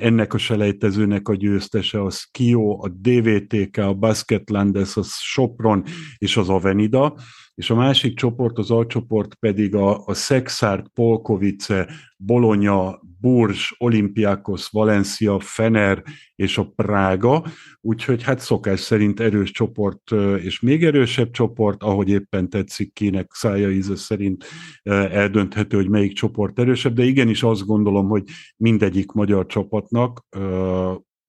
ennek 0.00 0.34
a 0.34 0.38
selejtezőnek 0.38 1.28
a 1.28 1.34
győztese, 1.34 2.02
a 2.02 2.10
Skio, 2.10 2.84
a 2.84 2.88
DVTK, 2.88 3.76
a 3.76 3.94
Basketlandes, 3.94 4.96
a 4.96 5.02
Sopron 5.02 5.84
és 6.18 6.36
az 6.36 6.48
Avenida 6.48 7.14
és 7.60 7.70
a 7.70 7.74
másik 7.74 8.16
csoport, 8.16 8.58
az 8.58 8.70
alcsoport 8.70 9.34
pedig 9.34 9.74
a, 9.74 10.04
a 10.04 10.14
Szexárd, 10.14 10.88
Polkovice, 10.88 11.88
Bologna, 12.22 13.00
Burs, 13.20 13.74
Olimpiákos, 13.78 14.68
Valencia, 14.68 15.40
Fener 15.40 16.02
és 16.34 16.58
a 16.58 16.72
Prága, 16.76 17.44
úgyhogy 17.80 18.22
hát 18.22 18.40
szokás 18.40 18.80
szerint 18.80 19.20
erős 19.20 19.50
csoport 19.50 20.10
és 20.42 20.60
még 20.60 20.84
erősebb 20.84 21.30
csoport, 21.30 21.82
ahogy 21.82 22.08
éppen 22.08 22.48
tetszik 22.48 22.92
kinek 22.92 23.32
szája 23.32 23.70
íze 23.70 23.96
szerint 23.96 24.44
eldönthető, 24.82 25.76
hogy 25.76 25.88
melyik 25.88 26.12
csoport 26.12 26.58
erősebb, 26.58 26.94
de 26.94 27.04
igenis 27.04 27.42
azt 27.42 27.66
gondolom, 27.66 28.08
hogy 28.08 28.24
mindegyik 28.56 29.12
magyar 29.12 29.46
csapatnak, 29.46 30.26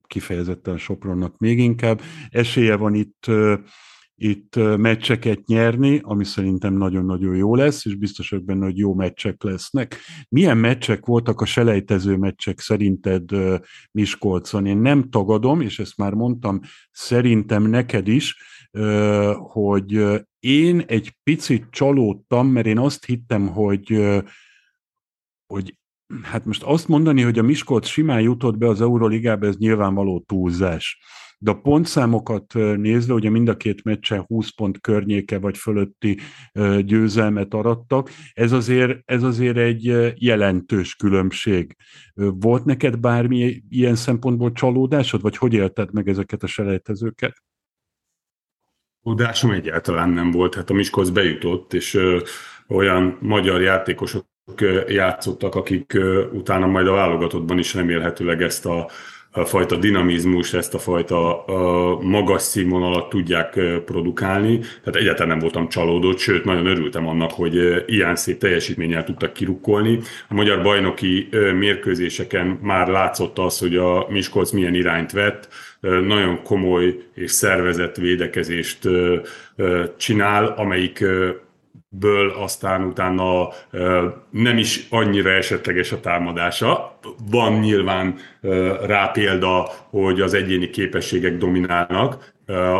kifejezetten 0.07 0.77
Sopronnak 0.77 1.37
még 1.37 1.59
inkább, 1.59 2.01
esélye 2.29 2.75
van 2.75 2.93
itt 2.93 3.25
itt 4.23 4.55
meccseket 4.77 5.45
nyerni, 5.45 5.99
ami 6.03 6.25
szerintem 6.25 6.73
nagyon-nagyon 6.73 7.35
jó 7.35 7.55
lesz, 7.55 7.85
és 7.85 7.95
biztos 7.95 8.29
vagyok 8.29 8.45
benne, 8.45 8.65
hogy 8.65 8.77
jó 8.77 8.93
meccsek 8.93 9.43
lesznek. 9.43 9.95
Milyen 10.29 10.57
meccsek 10.57 11.05
voltak 11.05 11.41
a 11.41 11.45
selejtező 11.45 12.15
meccsek 12.15 12.59
szerinted 12.59 13.29
Miskolcon? 13.91 14.65
Én 14.65 14.77
nem 14.77 15.09
tagadom, 15.09 15.61
és 15.61 15.79
ezt 15.79 15.97
már 15.97 16.13
mondtam, 16.13 16.59
szerintem 16.91 17.63
neked 17.63 18.07
is, 18.07 18.37
hogy 19.37 20.03
én 20.39 20.79
egy 20.79 21.15
picit 21.23 21.65
csalódtam, 21.69 22.47
mert 22.47 22.67
én 22.67 22.79
azt 22.79 23.05
hittem, 23.05 23.47
hogy 23.47 24.09
hogy 25.53 25.75
hát 26.23 26.45
most 26.45 26.63
azt 26.63 26.87
mondani, 26.87 27.21
hogy 27.21 27.39
a 27.39 27.43
Miskolc 27.43 27.87
simán 27.87 28.21
jutott 28.21 28.57
be 28.57 28.67
az 28.67 28.81
Euroligába, 28.81 29.47
ez 29.47 29.57
nyilvánvaló 29.57 30.23
túlzás 30.27 30.99
de 31.43 31.51
a 31.51 31.61
pontszámokat 31.61 32.53
nézve, 32.53 33.13
ugye 33.13 33.29
mind 33.29 33.47
a 33.47 33.57
két 33.57 33.83
meccsen 33.83 34.23
20 34.27 34.49
pont 34.49 34.81
környéke 34.81 35.39
vagy 35.39 35.57
fölötti 35.57 36.19
győzelmet 36.79 37.53
arattak, 37.53 38.09
ez 38.33 38.51
azért, 38.51 38.99
ez 39.05 39.23
azért 39.23 39.57
egy 39.57 40.13
jelentős 40.15 40.95
különbség. 40.95 41.75
Volt 42.13 42.65
neked 42.65 42.99
bármi 42.99 43.63
ilyen 43.69 43.95
szempontból 43.95 44.51
csalódásod, 44.51 45.21
vagy 45.21 45.37
hogy 45.37 45.53
élted 45.53 45.93
meg 45.93 46.09
ezeket 46.09 46.43
a 46.43 46.47
selejtezőket? 46.47 47.43
Csalódásom 49.03 49.51
egyáltalán 49.51 50.09
nem 50.09 50.31
volt. 50.31 50.55
Hát 50.55 50.69
a 50.69 50.73
Miskolc 50.73 51.09
bejutott, 51.09 51.73
és 51.73 51.93
ö, 51.93 52.19
olyan 52.67 53.17
magyar 53.21 53.61
játékosok 53.61 54.25
játszottak, 54.87 55.55
akik 55.55 55.97
utána 56.31 56.67
majd 56.67 56.87
a 56.87 56.91
válogatottban 56.91 57.57
is 57.57 57.73
remélhetőleg 57.73 58.41
ezt 58.41 58.65
a 58.65 58.89
fajta 59.31 59.75
dinamizmus, 59.75 60.53
ezt 60.53 60.73
a 60.73 60.79
fajta 60.79 61.45
a 61.45 61.99
magas 62.01 62.41
színvonalat 62.41 63.09
tudják 63.09 63.59
produkálni. 63.85 64.59
Tehát 64.59 64.95
egyáltalán 64.95 65.27
nem 65.27 65.39
voltam 65.39 65.69
csalódott, 65.69 66.17
sőt, 66.17 66.45
nagyon 66.45 66.65
örültem 66.65 67.07
annak, 67.07 67.31
hogy 67.31 67.83
ilyen 67.87 68.15
szép 68.15 68.37
teljesítménnyel 68.37 69.03
tudtak 69.03 69.33
kirukkolni. 69.33 69.99
A 70.27 70.33
magyar 70.33 70.61
bajnoki 70.61 71.29
mérkőzéseken 71.57 72.59
már 72.61 72.87
látszott 72.87 73.37
az, 73.37 73.59
hogy 73.59 73.75
a 73.75 74.05
Miskolc 74.09 74.51
milyen 74.51 74.73
irányt 74.73 75.11
vett, 75.11 75.47
nagyon 75.81 76.43
komoly 76.43 76.97
és 77.13 77.31
szervezett 77.31 77.95
védekezést 77.95 78.79
csinál, 79.97 80.45
amelyik 80.45 81.05
ből 81.99 82.29
aztán 82.29 82.83
utána 82.83 83.47
nem 84.29 84.57
is 84.57 84.87
annyira 84.89 85.29
esetleges 85.29 85.91
a 85.91 85.99
támadása. 85.99 86.97
Van 87.31 87.53
nyilván 87.53 88.15
rá 88.85 89.07
példa, 89.07 89.69
hogy 89.89 90.21
az 90.21 90.33
egyéni 90.33 90.69
képességek 90.69 91.37
dominálnak 91.37 92.33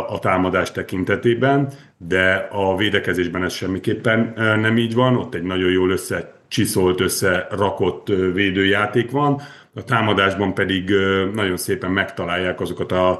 a 0.08 0.18
támadás 0.18 0.72
tekintetében, 0.72 1.72
de 1.96 2.48
a 2.52 2.76
védekezésben 2.76 3.44
ez 3.44 3.52
semmiképpen 3.52 4.32
nem 4.36 4.78
így 4.78 4.94
van. 4.94 5.16
Ott 5.16 5.34
egy 5.34 5.42
nagyon 5.42 5.70
jól 5.70 5.90
összecsiszolt, 5.90 7.00
összerakott 7.00 8.08
védőjáték 8.32 9.10
van, 9.10 9.40
a 9.74 9.84
támadásban 9.84 10.54
pedig 10.54 10.90
nagyon 11.34 11.56
szépen 11.56 11.90
megtalálják 11.90 12.60
azokat 12.60 12.92
a 12.92 13.18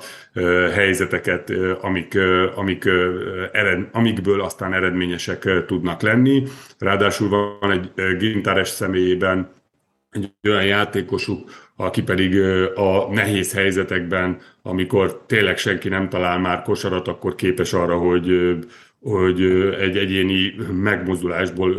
helyzeteket, 0.73 1.53
amik, 1.81 2.19
amik, 2.55 2.85
ered, 3.53 3.89
amikből 3.93 4.41
aztán 4.41 4.73
eredményesek 4.73 5.65
tudnak 5.67 6.03
lenni. 6.03 6.43
Ráadásul 6.79 7.29
van 7.61 7.71
egy 7.71 8.17
gintáres 8.17 8.69
személyében 8.69 9.53
egy 10.11 10.33
olyan 10.49 10.65
játékosuk, 10.65 11.51
aki 11.77 12.03
pedig 12.03 12.41
a 12.75 13.13
nehéz 13.13 13.55
helyzetekben, 13.55 14.39
amikor 14.63 15.23
tényleg 15.27 15.59
senki 15.59 15.89
nem 15.89 16.09
talál 16.09 16.39
már 16.39 16.63
kosarat, 16.63 17.09
akkor 17.09 17.35
képes 17.35 17.73
arra, 17.73 17.97
hogy 17.97 18.59
hogy 19.01 19.43
egy 19.81 19.97
egyéni 19.97 20.55
megmozdulásból 20.73 21.75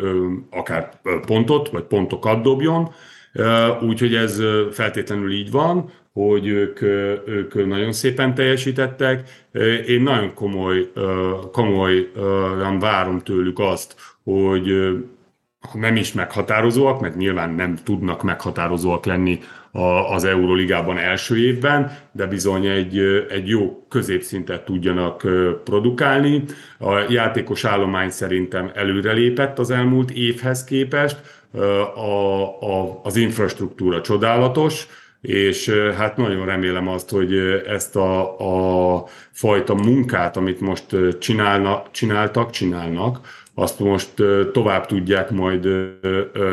akár 0.49 0.89
pontot, 1.25 1.69
vagy 1.69 1.83
pontokat 1.83 2.41
dobjon, 2.41 2.93
Úgyhogy 3.81 4.15
ez 4.15 4.41
feltétlenül 4.71 5.31
így 5.31 5.51
van, 5.51 5.89
hogy 6.13 6.47
ők, 6.47 6.81
ők 7.27 7.67
nagyon 7.67 7.91
szépen 7.91 8.33
teljesítettek. 8.33 9.29
Én 9.87 10.01
nagyon 10.01 10.33
komoly, 10.33 10.91
komolyan 11.51 12.79
várom 12.79 13.19
tőlük 13.19 13.59
azt, 13.59 13.95
hogy 14.23 14.97
nem 15.73 15.95
is 15.95 16.13
meghatározóak, 16.13 17.01
mert 17.01 17.15
nyilván 17.15 17.53
nem 17.53 17.75
tudnak 17.83 18.23
meghatározóak 18.23 19.05
lenni 19.05 19.39
az 20.09 20.23
Euroligában 20.23 20.97
első 20.97 21.37
évben, 21.37 21.97
de 22.11 22.25
bizony 22.25 22.65
egy, 22.65 22.99
egy 23.29 23.47
jó 23.47 23.85
középszintet 23.89 24.65
tudjanak 24.65 25.27
produkálni. 25.63 26.43
A 26.79 26.97
játékos 27.09 27.65
állomány 27.65 28.09
szerintem 28.09 28.71
előrelépett 28.73 29.59
az 29.59 29.71
elmúlt 29.71 30.11
évhez 30.11 30.63
képest, 30.63 31.17
a, 31.95 32.41
a, 32.63 32.99
az 33.03 33.15
infrastruktúra 33.15 34.01
csodálatos, 34.01 34.87
és 35.21 35.69
hát 35.97 36.17
nagyon 36.17 36.45
remélem 36.45 36.87
azt, 36.87 37.09
hogy 37.09 37.33
ezt 37.67 37.95
a, 37.95 38.39
a 38.39 39.05
fajta 39.31 39.73
munkát, 39.73 40.37
amit 40.37 40.59
most 40.59 40.85
csinálna, 41.19 41.83
csináltak, 41.91 42.49
csinálnak, 42.49 43.19
azt 43.55 43.79
most 43.79 44.09
tovább 44.51 44.85
tudják 44.85 45.31
majd 45.31 45.67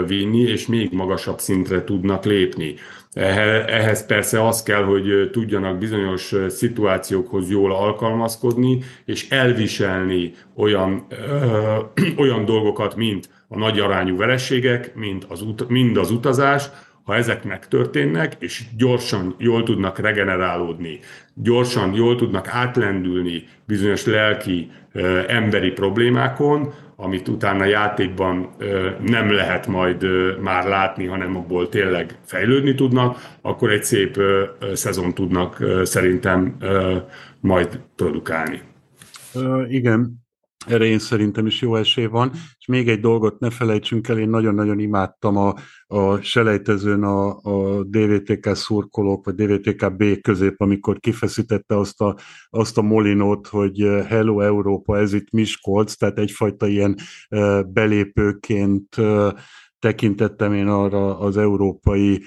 vinni, 0.06 0.40
és 0.40 0.66
még 0.66 0.92
magasabb 0.92 1.38
szintre 1.38 1.84
tudnak 1.84 2.24
lépni. 2.24 2.74
Ehhez 3.12 4.06
persze 4.06 4.46
az 4.46 4.62
kell, 4.62 4.82
hogy 4.82 5.30
tudjanak 5.32 5.78
bizonyos 5.78 6.34
szituációkhoz 6.48 7.50
jól 7.50 7.74
alkalmazkodni, 7.74 8.78
és 9.04 9.28
elviselni 9.30 10.32
olyan, 10.56 11.06
ö, 11.08 11.76
olyan 12.16 12.44
dolgokat, 12.44 12.96
mint 12.96 13.28
a 13.52 13.58
nagy 13.58 13.78
arányú 13.78 14.16
verességek, 14.16 14.94
mint 14.94 15.24
az, 15.24 15.42
ut- 15.42 15.68
mind 15.68 15.96
az 15.96 16.10
utazás, 16.10 16.70
ha 17.02 17.14
ezek 17.14 17.44
megtörténnek, 17.44 18.36
és 18.38 18.64
gyorsan 18.76 19.34
jól 19.38 19.62
tudnak 19.62 19.98
regenerálódni, 19.98 20.98
gyorsan 21.34 21.94
jól 21.94 22.16
tudnak 22.16 22.48
átlendülni 22.48 23.44
bizonyos 23.66 24.06
lelki, 24.06 24.70
emberi 25.26 25.70
problémákon, 25.70 26.72
amit 26.96 27.28
utána 27.28 27.64
játékban 27.64 28.54
nem 29.06 29.32
lehet 29.32 29.66
majd 29.66 30.06
már 30.40 30.66
látni, 30.66 31.06
hanem 31.06 31.36
abból 31.36 31.68
tényleg 31.68 32.18
fejlődni 32.24 32.74
tudnak, 32.74 33.18
akkor 33.42 33.70
egy 33.70 33.84
szép 33.84 34.20
szezon 34.72 35.14
tudnak 35.14 35.64
szerintem 35.82 36.56
majd 37.40 37.80
produkálni. 37.96 38.60
Igen, 39.68 40.20
erre 40.66 40.84
én 40.84 40.98
szerintem 40.98 41.46
is 41.46 41.60
jó 41.60 41.76
esély 41.76 42.06
van. 42.06 42.30
És 42.32 42.66
még 42.66 42.88
egy 42.88 43.00
dolgot 43.00 43.38
ne 43.38 43.50
felejtsünk 43.50 44.08
el, 44.08 44.18
én 44.18 44.28
nagyon-nagyon 44.28 44.78
imádtam 44.78 45.36
a, 45.36 45.54
a 45.86 46.20
selejtezőn 46.20 47.02
a, 47.02 47.36
a 47.42 47.84
DVTK 47.84 48.54
szurkolók, 48.54 49.24
vagy 49.24 49.34
DVTK 49.34 49.96
B 49.96 50.20
közép, 50.20 50.60
amikor 50.60 50.98
kifeszítette 50.98 51.78
azt 51.78 52.00
a, 52.00 52.16
azt 52.50 52.78
a 52.78 52.82
molinót, 52.82 53.46
hogy 53.46 53.80
eh, 53.80 54.06
Hello 54.06 54.40
Európa, 54.40 54.98
ez 54.98 55.12
itt 55.12 55.30
Miskolc, 55.30 55.94
tehát 55.94 56.18
egyfajta 56.18 56.66
ilyen 56.66 56.94
uh, 57.30 57.62
belépőként 57.62 58.96
uh, 58.96 59.32
tekintettem 59.78 60.52
én 60.52 60.68
arra 60.68 61.18
az 61.18 61.36
európai 61.36 62.22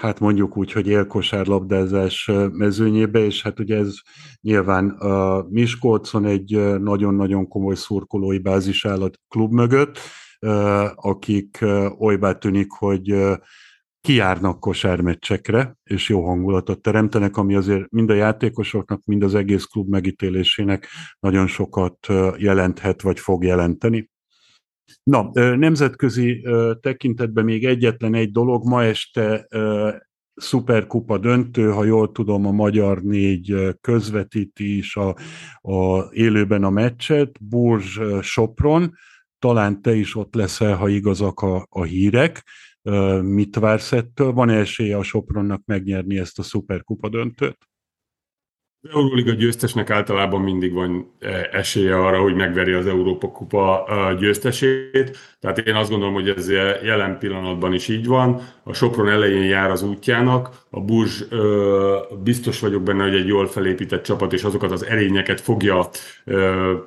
hát 0.00 0.20
mondjuk 0.20 0.56
úgy, 0.56 0.72
hogy 0.72 0.86
élkosárlabdázás 0.86 2.30
mezőnyébe, 2.52 3.24
és 3.24 3.42
hát 3.42 3.60
ugye 3.60 3.76
ez 3.76 3.94
nyilván 4.40 4.88
a 4.88 5.46
Miskolcon 5.48 6.24
egy 6.24 6.78
nagyon-nagyon 6.80 7.48
komoly 7.48 7.74
szurkolói 7.74 8.38
bázis 8.38 8.84
áll 8.84 9.02
a 9.02 9.10
klub 9.28 9.52
mögött, 9.52 9.98
akik 10.94 11.64
olybá 11.98 12.32
tűnik, 12.32 12.70
hogy 12.70 13.16
kijárnak 14.00 14.60
kosármeccsekre, 14.60 15.76
és 15.84 16.08
jó 16.08 16.26
hangulatot 16.26 16.82
teremtenek, 16.82 17.36
ami 17.36 17.54
azért 17.54 17.90
mind 17.90 18.10
a 18.10 18.14
játékosoknak, 18.14 19.04
mind 19.04 19.22
az 19.22 19.34
egész 19.34 19.64
klub 19.64 19.88
megítélésének 19.88 20.86
nagyon 21.20 21.46
sokat 21.46 22.06
jelenthet, 22.36 23.02
vagy 23.02 23.20
fog 23.20 23.44
jelenteni. 23.44 24.10
Na, 25.02 25.30
nemzetközi 25.56 26.46
tekintetben 26.80 27.44
még 27.44 27.64
egyetlen 27.64 28.14
egy 28.14 28.30
dolog, 28.30 28.64
ma 28.64 28.84
este 28.84 29.48
szuperkupa 30.34 31.18
döntő, 31.18 31.70
ha 31.70 31.84
jól 31.84 32.12
tudom, 32.12 32.46
a 32.46 32.50
Magyar 32.50 33.02
négy 33.02 33.76
közvetíti 33.80 34.76
is 34.76 34.96
a, 34.96 35.16
a 35.60 36.08
élőben 36.12 36.64
a 36.64 36.70
meccset, 36.70 37.44
Burzs 37.44 38.00
Sopron, 38.22 38.94
talán 39.38 39.82
te 39.82 39.94
is 39.94 40.16
ott 40.16 40.34
leszel, 40.34 40.76
ha 40.76 40.88
igazak 40.88 41.40
a, 41.40 41.66
a 41.70 41.82
hírek. 41.82 42.44
Mit 43.22 43.56
vársz 43.56 43.92
ettől? 43.92 44.32
Van 44.32 44.50
esélye 44.50 44.96
a 44.96 45.02
Sopronnak 45.02 45.62
megnyerni 45.64 46.18
ezt 46.18 46.38
a 46.38 46.42
szuperkupa 46.42 47.08
döntőt? 47.08 47.58
Az 48.82 48.90
Euróliga 48.92 49.32
győztesnek 49.32 49.90
általában 49.90 50.40
mindig 50.40 50.72
van 50.72 51.14
e, 51.20 51.48
esélye 51.52 51.96
arra, 51.96 52.20
hogy 52.20 52.34
megveri 52.34 52.72
az 52.72 52.86
Európa 52.86 53.30
Kupa 53.30 53.88
győztesét. 54.18 55.18
Tehát 55.40 55.58
én 55.58 55.74
azt 55.74 55.90
gondolom, 55.90 56.14
hogy 56.14 56.28
ez 56.28 56.50
jelen 56.82 57.18
pillanatban 57.18 57.74
is 57.74 57.88
így 57.88 58.06
van. 58.06 58.40
A 58.62 58.72
Sopron 58.72 59.08
elején 59.08 59.44
jár 59.44 59.70
az 59.70 59.82
útjának. 59.82 60.50
A 60.70 60.80
Burzs 60.80 61.22
biztos 62.22 62.60
vagyok 62.60 62.82
benne, 62.82 63.02
hogy 63.02 63.14
egy 63.14 63.26
jól 63.26 63.46
felépített 63.46 64.02
csapat, 64.02 64.32
és 64.32 64.42
azokat 64.42 64.70
az 64.70 64.84
erényeket 64.84 65.40
fogja 65.40 65.88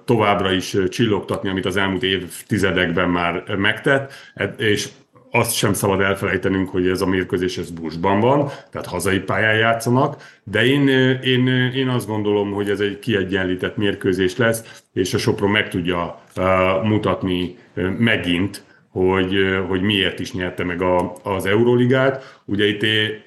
továbbra 0.05 0.51
is 0.51 0.77
csillogtatni, 0.89 1.49
amit 1.49 1.65
az 1.65 1.77
elmúlt 1.77 2.03
évtizedekben 2.03 3.09
már 3.09 3.55
megtett. 3.57 4.13
E, 4.33 4.53
és 4.57 4.89
azt 5.31 5.53
sem 5.53 5.73
szabad 5.73 6.01
elfelejtenünk, 6.01 6.69
hogy 6.69 6.87
ez 6.87 7.01
a 7.01 7.05
mérkőzés 7.05 7.57
ez 7.57 7.69
Bursban 7.69 8.19
van, 8.19 8.49
tehát 8.71 8.87
hazai 8.87 9.19
pályán 9.19 9.55
játszanak, 9.55 10.39
de 10.43 10.65
én, 10.65 10.87
én, 11.23 11.47
én 11.75 11.87
azt 11.87 12.07
gondolom, 12.07 12.51
hogy 12.51 12.69
ez 12.69 12.79
egy 12.79 12.99
kiegyenlített 12.99 13.77
mérkőzés 13.77 14.37
lesz, 14.37 14.81
és 14.93 15.13
a 15.13 15.17
Sopron 15.17 15.49
meg 15.49 15.69
tudja 15.69 16.19
uh, 16.35 16.43
mutatni 16.83 17.57
uh, 17.75 17.89
megint, 17.97 18.63
hogy, 18.91 19.33
hogy 19.67 19.81
miért 19.81 20.19
is 20.19 20.33
nyerte 20.33 20.63
meg 20.63 20.81
a, 20.81 21.13
az 21.23 21.45
Euróligát. 21.45 22.39
Ugye 22.45 22.67
itt 22.67 22.85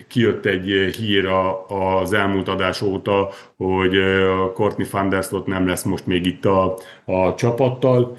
kijött 0.09 0.47
egy 0.47 0.95
hír 0.97 1.27
a, 1.27 1.67
az 1.67 2.13
elmúlt 2.13 2.49
adás 2.49 2.83
óta, 2.83 3.31
hogy 3.57 3.99
Courtney 4.55 4.87
van 4.91 5.09
der 5.09 5.23
Slot 5.23 5.47
nem 5.47 5.67
lesz 5.67 5.83
most 5.83 6.07
még 6.07 6.27
itt 6.27 6.45
a, 6.45 6.79
a 7.05 7.35
csapattal. 7.35 8.17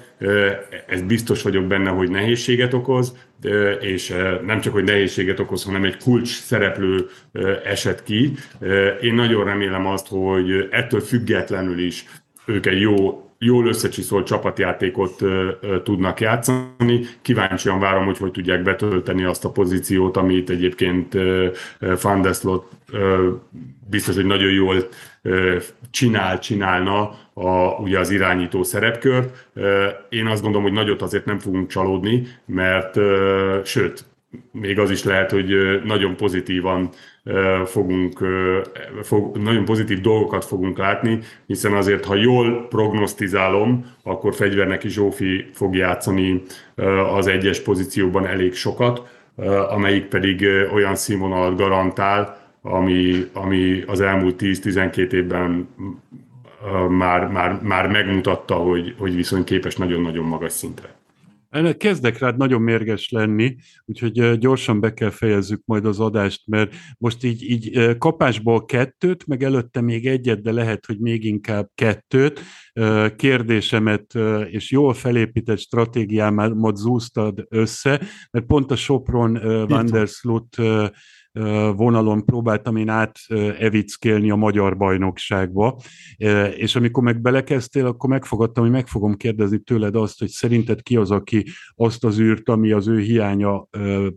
Ez 0.86 1.02
biztos 1.02 1.42
vagyok 1.42 1.64
benne, 1.64 1.90
hogy 1.90 2.10
nehézséget 2.10 2.74
okoz, 2.74 3.16
és 3.80 4.14
nem 4.44 4.60
csak, 4.60 4.72
hogy 4.72 4.84
nehézséget 4.84 5.40
okoz, 5.40 5.64
hanem 5.64 5.84
egy 5.84 5.96
kulcs 5.96 6.28
szereplő 6.28 7.08
esett 7.64 8.02
ki. 8.02 8.32
Én 9.00 9.14
nagyon 9.14 9.44
remélem 9.44 9.86
azt, 9.86 10.06
hogy 10.08 10.68
ettől 10.70 11.00
függetlenül 11.00 11.78
is 11.78 12.04
ők 12.46 12.66
egy 12.66 12.80
jó 12.80 13.25
jól 13.38 13.66
összecsiszolt 13.66 14.26
csapatjátékot 14.26 15.22
tudnak 15.82 16.20
játszani. 16.20 17.00
Kíváncsian 17.22 17.80
várom, 17.80 18.04
hogy 18.04 18.18
hogy 18.18 18.30
tudják 18.30 18.62
betölteni 18.62 19.24
azt 19.24 19.44
a 19.44 19.50
pozíciót, 19.50 20.16
amit 20.16 20.50
egyébként 20.50 21.14
ö, 21.14 21.48
Van 22.02 22.22
der 22.22 22.34
Slot 22.34 22.68
ö, 22.92 23.30
biztos, 23.90 24.14
hogy 24.14 24.24
nagyon 24.24 24.50
jól 24.50 24.88
csinál, 25.90 26.38
csinálna 26.38 27.18
a, 27.34 27.68
ugye 27.78 27.98
az 27.98 28.10
irányító 28.10 28.62
szerepkört. 28.62 29.48
Én 30.08 30.26
azt 30.26 30.42
gondolom, 30.42 30.66
hogy 30.66 30.76
nagyot 30.76 31.02
azért 31.02 31.24
nem 31.24 31.38
fogunk 31.38 31.68
csalódni, 31.68 32.26
mert 32.46 32.98
sőt, 33.64 34.04
még 34.52 34.78
az 34.78 34.90
is 34.90 35.04
lehet, 35.04 35.30
hogy 35.30 35.80
nagyon 35.84 36.16
pozitívan 36.16 36.88
fogunk, 37.64 38.18
fog, 39.02 39.36
nagyon 39.36 39.64
pozitív 39.64 40.00
dolgokat 40.00 40.44
fogunk 40.44 40.78
látni, 40.78 41.18
hiszen 41.46 41.72
azért, 41.72 42.04
ha 42.04 42.14
jól 42.14 42.66
prognosztizálom, 42.68 43.86
akkor 44.02 44.34
Fegyverneki 44.34 44.88
Zsófi 44.88 45.44
fog 45.52 45.74
játszani 45.74 46.42
az 47.14 47.26
egyes 47.26 47.60
pozícióban 47.60 48.26
elég 48.26 48.54
sokat, 48.54 49.02
amelyik 49.68 50.04
pedig 50.04 50.46
olyan 50.72 50.94
színvonalat 50.94 51.56
garantál, 51.56 52.44
ami, 52.62 53.28
ami 53.32 53.82
az 53.86 54.00
elmúlt 54.00 54.36
10-12 54.38 55.12
évben 55.12 55.68
már, 56.88 57.26
már, 57.28 57.60
már 57.62 57.86
megmutatta, 57.86 58.54
hogy, 58.54 58.94
hogy 58.98 59.14
viszont 59.14 59.44
képes 59.44 59.76
nagyon-nagyon 59.76 60.24
magas 60.24 60.52
szintre. 60.52 60.95
Kezdek 61.76 62.18
rád 62.18 62.36
nagyon 62.36 62.62
mérges 62.62 63.10
lenni, 63.10 63.56
úgyhogy 63.84 64.38
gyorsan 64.38 64.80
be 64.80 64.92
kell 64.92 65.10
fejezzük 65.10 65.62
majd 65.64 65.86
az 65.86 66.00
adást, 66.00 66.42
mert 66.46 66.74
most 66.98 67.24
így, 67.24 67.50
így 67.50 67.96
kapásból 67.98 68.64
kettőt, 68.64 69.26
meg 69.26 69.42
előtte 69.42 69.80
még 69.80 70.06
egyet, 70.06 70.42
de 70.42 70.52
lehet, 70.52 70.86
hogy 70.86 70.98
még 70.98 71.24
inkább 71.24 71.70
kettőt. 71.74 72.40
Kérdésemet 73.16 74.14
és 74.50 74.70
jól 74.70 74.94
felépített 74.94 75.58
stratégiámat 75.58 76.76
zúztad 76.76 77.46
össze, 77.48 78.00
mert 78.30 78.46
pont 78.46 78.70
a 78.70 78.76
Sopron 78.76 79.32
Vanderslut 79.68 80.56
vonalon 81.76 82.24
próbáltam 82.24 82.76
én 82.76 82.88
át 82.88 83.18
evickélni 83.58 84.30
a 84.30 84.36
magyar 84.36 84.76
bajnokságba, 84.76 85.78
és 86.56 86.76
amikor 86.76 87.02
meg 87.02 87.20
belekezdtél, 87.20 87.86
akkor 87.86 88.10
megfogadtam, 88.10 88.62
hogy 88.62 88.72
meg 88.72 88.86
fogom 88.86 89.14
kérdezni 89.14 89.58
tőled 89.58 89.96
azt, 89.96 90.18
hogy 90.18 90.28
szerinted 90.28 90.82
ki 90.82 90.96
az, 90.96 91.10
aki 91.10 91.44
azt 91.74 92.04
az 92.04 92.18
űrt, 92.18 92.48
ami 92.48 92.72
az 92.72 92.88
ő 92.88 92.98
hiánya 92.98 93.68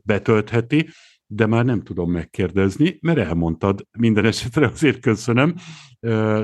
betöltheti, 0.03 0.89
de 1.31 1.45
már 1.45 1.65
nem 1.65 1.81
tudom 1.81 2.11
megkérdezni, 2.11 2.97
mert 3.01 3.17
elmondtad. 3.17 3.87
Minden 3.97 4.25
esetre 4.25 4.67
azért 4.67 4.99
köszönöm. 4.99 5.53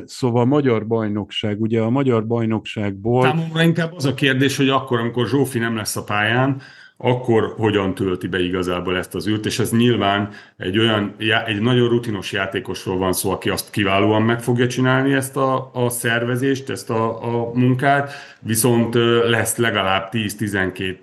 Szóval 0.06 0.42
a 0.42 0.46
magyar 0.46 0.88
bajnokság, 0.88 1.62
ugye 1.62 1.82
a 1.82 1.90
magyar 1.90 2.28
bajnokságból... 2.28 3.22
Számomra 3.22 3.64
inkább 3.64 3.94
az 3.94 4.06
a 4.06 4.14
kérdés, 4.14 4.58
hogy 4.58 4.70
akkor, 4.70 5.00
amikor 5.00 5.28
Zsófi 5.28 5.60
nem 5.60 5.76
lesz 5.76 5.96
a 5.96 6.04
pályán, 6.04 6.62
akkor 6.97 7.53
hogyan 7.58 7.93
tölti 7.93 8.27
be 8.27 8.39
igazából 8.39 8.97
ezt 8.97 9.15
az 9.15 9.27
űrt, 9.27 9.45
és 9.45 9.60
ez 9.60 9.71
nyilván 9.71 10.29
egy 10.58 10.77
olyan, 10.77 11.15
egy 11.45 11.62
nagyon 11.62 11.89
rutinos 11.89 12.31
játékosról 12.31 12.97
van 12.97 13.13
szó, 13.13 13.31
aki 13.31 13.49
azt 13.49 13.69
kiválóan 13.69 14.21
meg 14.21 14.41
fogja 14.41 14.67
csinálni 14.67 15.13
ezt 15.13 15.38
a, 15.38 15.69
a 15.73 15.89
szervezést, 15.89 16.69
ezt 16.69 16.89
a, 16.89 17.23
a 17.23 17.51
munkát, 17.53 18.12
viszont 18.39 18.95
lesz 19.29 19.58
legalább 19.58 20.10
10-12 20.12 20.95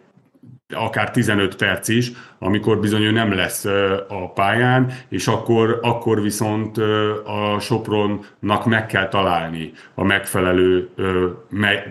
akár 0.75 1.11
15 1.11 1.57
perc 1.57 1.89
is, 1.89 2.13
amikor 2.39 2.81
bizony 2.81 3.03
ő 3.03 3.11
nem 3.11 3.33
lesz 3.33 3.65
a 4.09 4.33
pályán, 4.35 4.93
és 5.09 5.27
akkor, 5.27 5.79
akkor 5.83 6.23
viszont 6.23 6.79
a 7.25 7.57
Sopronnak 7.61 8.67
meg 8.67 8.87
kell 8.87 9.09
találni 9.09 9.73
a 9.95 10.05
megfelelő 10.05 10.89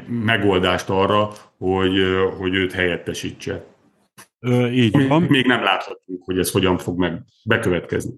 megoldást 0.08 0.90
arra, 0.90 1.30
hogy, 1.58 1.98
hogy 2.40 2.56
őt 2.56 2.72
helyettesítse. 2.72 3.64
Így 4.72 5.08
van. 5.08 5.22
Még 5.22 5.46
nem 5.46 5.64
láthatjuk, 5.64 6.24
hogy 6.24 6.38
ez 6.38 6.52
hogyan 6.52 6.78
fog 6.78 7.00
meg 7.00 7.24
bekövetkezni. 7.46 8.14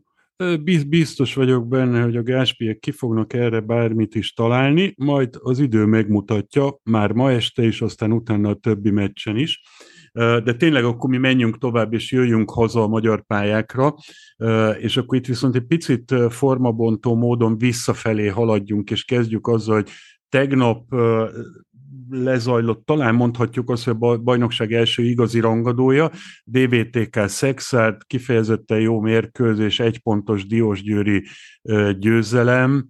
Biztos 0.88 1.34
vagyok 1.34 1.68
benne, 1.68 2.02
hogy 2.02 2.18
a 2.18 2.24
gáspiek 2.24 2.80
ki 2.80 2.92
fognak 2.92 3.34
erre 3.34 3.60
bármit 3.60 4.16
is 4.16 4.34
találni, 4.34 4.94
majd 4.98 5.30
az 5.40 5.60
idő 5.60 5.86
megmutatja, 5.86 6.80
már 6.84 7.12
ma 7.12 7.32
este 7.32 7.64
is, 7.64 7.82
aztán 7.82 8.12
utána 8.12 8.50
a 8.50 8.56
többi 8.56 8.90
meccsen 8.90 9.38
is. 9.38 9.62
De 10.14 10.54
tényleg 10.54 10.84
akkor 10.84 11.10
mi 11.10 11.18
menjünk 11.18 11.58
tovább, 11.58 11.94
és 11.94 12.12
jöjjünk 12.12 12.52
haza 12.52 12.84
a 12.84 12.88
magyar 12.88 13.26
pályákra, 13.26 13.94
és 14.80 14.98
akkor 14.98 15.18
itt 15.18 15.26
viszont 15.26 15.56
egy 15.56 15.66
picit 15.66 16.16
formabontó 16.30 17.16
módon 17.16 17.58
visszafelé 17.58 18.28
haladjunk, 18.28 18.92
és 18.92 19.04
kezdjük 19.04 19.48
azzal, 19.48 19.76
hogy 19.76 19.90
tegnap 20.30 20.96
lezajlott, 22.14 22.86
talán 22.86 23.16
mondhatjuk 23.16 23.70
azt, 23.70 23.84
hogy 23.84 23.96
a 24.00 24.18
bajnokság 24.18 24.74
első 24.74 25.04
igazi 25.04 25.40
rangadója, 25.40 26.12
DVTK 26.44 27.28
Szexárd, 27.28 28.04
kifejezetten 28.08 28.80
jó 28.80 29.00
mérkőzés, 29.00 29.80
egypontos 29.80 30.48
Diósgyőri 30.48 31.26
győzelem, 32.00 32.88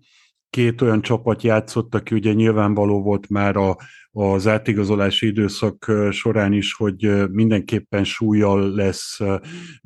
két 0.49 0.81
olyan 0.81 1.01
csapat 1.01 1.43
játszott, 1.43 1.95
aki 1.95 2.15
ugye 2.15 2.33
nyilvánvaló 2.33 3.01
volt 3.01 3.29
már 3.29 3.55
a, 3.55 3.77
az 4.15 4.47
átigazolási 4.47 5.27
időszak 5.27 5.91
során 6.11 6.53
is, 6.53 6.73
hogy 6.73 7.29
mindenképpen 7.31 8.03
súlyjal 8.03 8.73
lesz, 8.73 9.19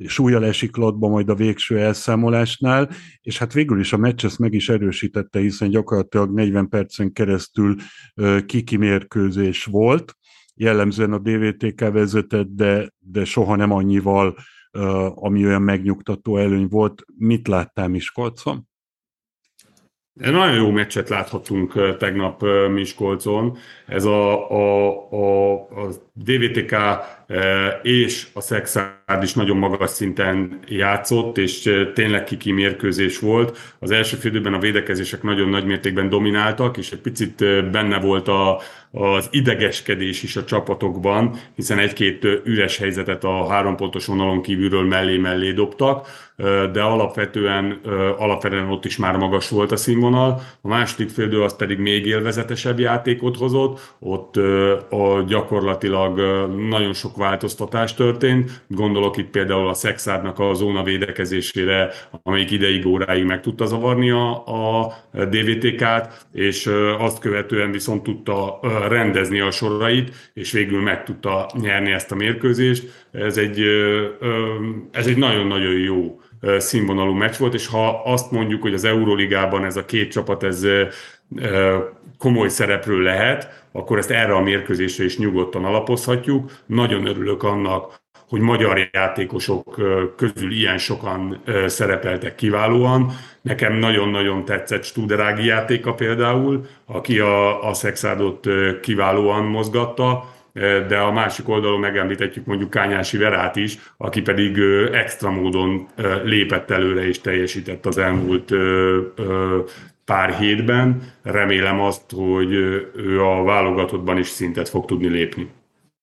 súlyjal 0.05 0.45
esik 0.45 0.75
latba 0.75 1.07
majd 1.07 1.29
a 1.29 1.35
végső 1.35 1.79
elszámolásnál, 1.79 2.89
és 3.21 3.37
hát 3.37 3.53
végül 3.53 3.79
is 3.79 3.93
a 3.93 3.97
meccs 3.97 4.25
ezt 4.25 4.39
meg 4.39 4.53
is 4.53 4.69
erősítette, 4.69 5.39
hiszen 5.39 5.69
gyakorlatilag 5.69 6.33
40 6.33 6.69
percen 6.69 7.11
keresztül 7.11 7.75
kiki 8.45 8.77
mérkőzés 8.77 9.65
volt, 9.65 10.15
jellemzően 10.55 11.13
a 11.13 11.19
DVTK 11.19 11.79
vezetett, 11.79 12.47
de, 12.47 12.93
de 12.99 13.25
soha 13.25 13.55
nem 13.55 13.71
annyival, 13.71 14.35
ami 15.13 15.45
olyan 15.45 15.61
megnyugtató 15.61 16.37
előny 16.37 16.67
volt. 16.67 17.03
Mit 17.17 17.47
láttál 17.47 17.87
Miskolcon? 17.87 18.66
Nagyon 20.17 20.55
jó 20.55 20.69
meccset 20.71 21.09
láthattunk 21.09 21.97
tegnap 21.97 22.45
Miskolcon. 22.69 23.57
Ez 23.85 24.05
a, 24.05 24.51
a, 24.51 24.89
a, 25.11 25.53
a 25.53 25.89
DVTK 26.13 26.75
és 27.81 28.27
a 28.33 28.41
Szexárd 28.41 29.23
is 29.23 29.33
nagyon 29.33 29.57
magas 29.57 29.89
szinten 29.89 30.59
játszott, 30.67 31.37
és 31.37 31.83
tényleg 31.93 32.23
kiki 32.23 32.51
mérkőzés 32.51 33.19
volt. 33.19 33.75
Az 33.79 33.91
első 33.91 34.17
félidőben 34.17 34.53
a 34.53 34.59
védekezések 34.59 35.23
nagyon 35.23 35.49
nagy 35.49 35.65
mértékben 35.65 36.09
domináltak, 36.09 36.77
és 36.77 36.91
egy 36.91 37.01
picit 37.01 37.35
benne 37.71 37.99
volt 37.99 38.27
a, 38.27 38.61
az 38.91 39.27
idegeskedés 39.31 40.23
is 40.23 40.35
a 40.35 40.43
csapatokban, 40.43 41.39
hiszen 41.55 41.79
egy-két 41.79 42.23
üres 42.43 42.77
helyzetet 42.77 43.23
a 43.23 43.47
három 43.47 43.75
pontos 43.75 44.05
vonalon 44.05 44.41
kívülről 44.41 44.83
mellé-mellé 44.83 45.51
dobtak, 45.51 46.07
de 46.71 46.81
alapvetően, 46.81 47.79
alapvetően 48.17 48.69
ott 48.69 48.85
is 48.85 48.97
már 48.97 49.17
magas 49.17 49.49
volt 49.49 49.71
a 49.71 49.75
színvonal. 49.75 50.41
A 50.61 50.67
második 50.67 51.09
félidő 51.09 51.41
az 51.41 51.55
pedig 51.55 51.77
még 51.77 52.05
élvezetesebb 52.05 52.79
játékot 52.79 53.37
hozott, 53.37 53.95
ott 53.99 54.35
a 54.89 55.23
gyakorlatilag 55.27 56.19
nagyon 56.69 56.93
sok 56.93 57.16
változtatás 57.17 57.93
történt. 57.93 58.63
Gondolok 58.67 59.17
itt 59.17 59.29
például 59.29 59.67
a 59.67 59.73
Szexádnak 59.73 60.39
a 60.39 60.53
zóna 60.53 60.83
védekezésére, 60.83 61.89
amelyik 62.23 62.51
ideig 62.51 62.85
óráig 62.85 63.25
meg 63.25 63.41
tudta 63.41 63.65
zavarni 63.65 64.09
a, 64.09 64.45
a 64.45 64.93
DVTK-t, 65.11 66.27
és 66.33 66.69
azt 66.97 67.19
követően 67.19 67.71
viszont 67.71 68.03
tudta 68.03 68.59
rendezni 68.89 69.39
a 69.39 69.51
sorait, 69.51 70.31
és 70.33 70.51
végül 70.51 70.81
meg 70.81 71.03
tudta 71.03 71.49
nyerni 71.61 71.91
ezt 71.91 72.11
a 72.11 72.15
mérkőzést. 72.15 73.05
Ez 73.11 73.37
egy, 73.37 73.61
ez 74.91 75.07
egy 75.07 75.17
nagyon-nagyon 75.17 75.79
jó 75.79 76.19
színvonalú 76.57 77.13
meccs 77.13 77.35
volt, 77.37 77.53
és 77.53 77.67
ha 77.67 78.01
azt 78.05 78.31
mondjuk, 78.31 78.61
hogy 78.61 78.73
az 78.73 78.83
Euróligában 78.83 79.65
ez 79.65 79.77
a 79.77 79.85
két 79.85 80.11
csapat 80.11 80.43
ez 80.43 80.67
komoly 82.17 82.47
szereplő 82.47 83.01
lehet, 83.01 83.65
akkor 83.71 83.97
ezt 83.97 84.11
erre 84.11 84.33
a 84.33 84.41
mérkőzésre 84.41 85.03
is 85.03 85.17
nyugodtan 85.17 85.65
alapozhatjuk. 85.65 86.51
Nagyon 86.65 87.05
örülök 87.05 87.43
annak, 87.43 88.05
hogy 88.29 88.41
magyar 88.41 88.89
játékosok 88.91 89.81
közül 90.15 90.51
ilyen 90.51 90.77
sokan 90.77 91.41
szerepeltek 91.65 92.35
kiválóan. 92.35 93.11
Nekem 93.41 93.73
nagyon-nagyon 93.73 94.45
tetszett 94.45 94.83
Studerági 94.83 95.45
játéka 95.45 95.93
például, 95.93 96.65
aki 96.85 97.19
a, 97.19 97.67
a 97.69 97.73
Szexádot 97.73 98.47
kiválóan 98.81 99.43
mozgatta, 99.43 100.35
de 100.87 100.97
a 100.97 101.11
másik 101.11 101.49
oldalon 101.49 101.79
megemlíthetjük 101.79 102.45
mondjuk 102.45 102.69
Kányási 102.69 103.17
Verát 103.17 103.55
is, 103.55 103.77
aki 103.97 104.21
pedig 104.21 104.59
extra 104.91 105.31
módon 105.31 105.87
lépett 106.23 106.71
előre 106.71 107.07
és 107.07 107.21
teljesített 107.21 107.85
az 107.85 107.97
elmúlt 107.97 108.53
pár 110.07 110.33
hétben. 110.33 111.01
Remélem 111.21 111.79
azt, 111.79 112.11
hogy 112.11 112.51
ő 112.95 113.21
a 113.21 113.43
válogatottban 113.43 114.17
is 114.17 114.27
szintet 114.27 114.69
fog 114.69 114.85
tudni 114.85 115.07
lépni. 115.07 115.49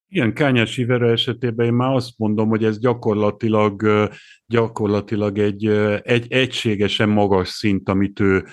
Igen, 0.08 0.32
Kányás 0.34 0.76
Ivera 0.76 1.10
esetében 1.10 1.66
én 1.66 1.72
már 1.72 1.94
azt 1.94 2.10
mondom, 2.16 2.48
hogy 2.48 2.64
ez 2.64 2.78
gyakorlatilag, 2.78 4.08
gyakorlatilag 4.46 5.38
egy, 5.38 5.66
egy 6.02 6.32
egységesen 6.32 7.08
magas 7.08 7.48
szint, 7.48 7.88
amit 7.88 8.20
ő 8.20 8.44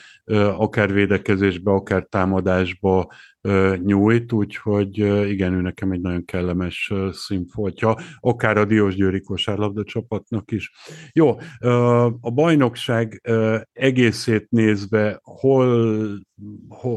akár 0.57 0.93
védekezésbe, 0.93 1.71
akár 1.71 2.03
támadásba 2.09 3.11
nyújt, 3.84 4.32
úgyhogy 4.32 4.97
igen, 5.30 5.54
ő 5.54 5.62
nekem 5.62 5.91
egy 5.91 6.01
nagyon 6.01 6.25
kellemes 6.25 6.93
színfoltja, 7.12 7.95
akár 8.19 8.58
a 8.58 8.65
Diós 8.65 8.95
Győri 8.95 9.21
kosárlabda 9.21 9.84
csapatnak 9.84 10.51
is. 10.51 10.71
Jó, 11.13 11.36
a 12.21 12.32
bajnokság 12.32 13.21
egészét 13.73 14.47
nézve, 14.49 15.19
hol, 15.23 16.19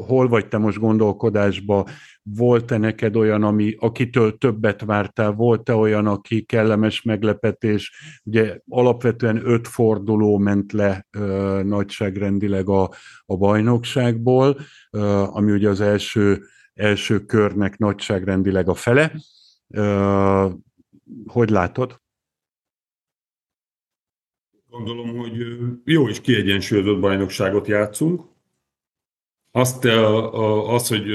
hol 0.07 0.29
vagy 0.29 0.49
te 0.49 0.59
most 0.59 0.79
gondolkodásba, 0.79 1.87
volt-e 2.23 2.79
neked 2.79 3.17
olyan, 3.17 3.43
ami, 3.43 3.75
akitől 3.79 4.39
többet 4.39 4.85
vártál, 4.85 5.33
volt-e 5.33 5.75
olyan, 5.75 6.07
aki 6.07 6.43
kellemes 6.43 7.03
meglepetés, 7.03 7.93
ugye 8.25 8.59
alapvetően 8.69 9.41
öt 9.45 9.69
forduló 9.69 10.39
ment 10.39 10.73
le 10.73 11.07
nagyságrendileg 11.63 12.69
a, 12.69 12.91
a 13.27 13.37
bajnokságból, 13.37 14.61
ami 15.27 15.53
ugye 15.53 15.69
az 15.69 15.81
első, 15.81 16.45
első 16.75 17.25
körnek 17.25 17.79
nagyságrendileg 17.79 18.69
a 18.69 18.75
fele. 18.75 19.13
Hogy 21.27 21.51
látod? 21.51 22.03
Gondolom, 24.69 25.17
hogy 25.17 25.33
jó 25.85 26.09
és 26.09 26.21
kiegyensúlyozott 26.21 27.01
bajnokságot 27.01 27.67
játszunk. 27.67 28.23
Azt, 29.51 29.85
az, 29.85 30.89
hogy 30.89 31.07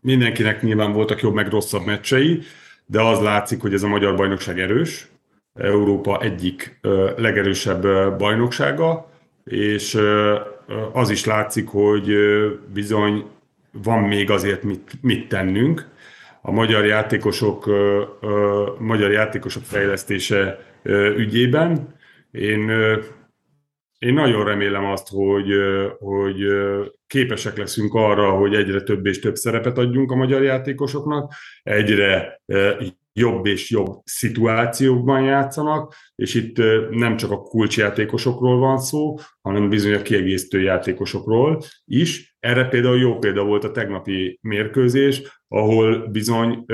mindenkinek 0.00 0.62
nyilván 0.62 0.92
voltak 0.92 1.20
jobb 1.20 1.34
meg 1.34 1.48
rosszabb 1.48 1.84
meccsei, 1.84 2.42
de 2.86 3.00
az 3.02 3.20
látszik, 3.20 3.60
hogy 3.60 3.72
ez 3.72 3.82
a 3.82 3.88
magyar 3.88 4.16
bajnokság 4.16 4.60
erős, 4.60 5.08
Európa 5.52 6.20
egyik 6.20 6.78
legerősebb 7.16 7.82
bajnoksága, 8.18 9.10
és 9.48 9.98
az 10.92 11.10
is 11.10 11.24
látszik, 11.24 11.68
hogy 11.68 12.12
bizony 12.72 13.24
van 13.72 14.02
még 14.02 14.30
azért 14.30 14.62
mit, 14.62 14.90
mit 15.00 15.28
tennünk. 15.28 15.88
A 16.42 16.50
magyar 16.50 16.84
játékosok, 16.84 17.70
magyar 18.78 19.10
játékosok 19.10 19.62
fejlesztése 19.62 20.58
ügyében. 21.16 21.96
Én, 22.30 22.70
én 23.98 24.14
nagyon 24.14 24.44
remélem 24.44 24.84
azt, 24.84 25.08
hogy, 25.08 25.48
hogy 25.98 26.36
képesek 27.06 27.56
leszünk 27.56 27.94
arra, 27.94 28.30
hogy 28.30 28.54
egyre 28.54 28.82
több 28.82 29.06
és 29.06 29.18
több 29.18 29.34
szerepet 29.34 29.78
adjunk 29.78 30.10
a 30.10 30.16
magyar 30.16 30.42
játékosoknak, 30.42 31.32
egyre 31.62 32.40
jobb 33.18 33.46
és 33.46 33.70
jobb 33.70 34.00
szituációkban 34.04 35.22
játszanak, 35.22 35.94
és 36.14 36.34
itt 36.34 36.56
nem 36.90 37.16
csak 37.16 37.30
a 37.30 37.40
kulcsjátékosokról 37.40 38.58
van 38.58 38.78
szó, 38.78 39.14
hanem 39.42 39.68
bizony 39.68 39.94
a 39.94 40.02
kiegészítő 40.02 40.60
játékosokról 40.60 41.62
is. 41.84 42.36
Erre 42.40 42.64
például 42.64 42.98
jó 42.98 43.18
példa 43.18 43.44
volt 43.44 43.64
a 43.64 43.70
tegnapi 43.70 44.38
mérkőzés, 44.42 45.42
ahol 45.48 46.06
bizony 46.06 46.64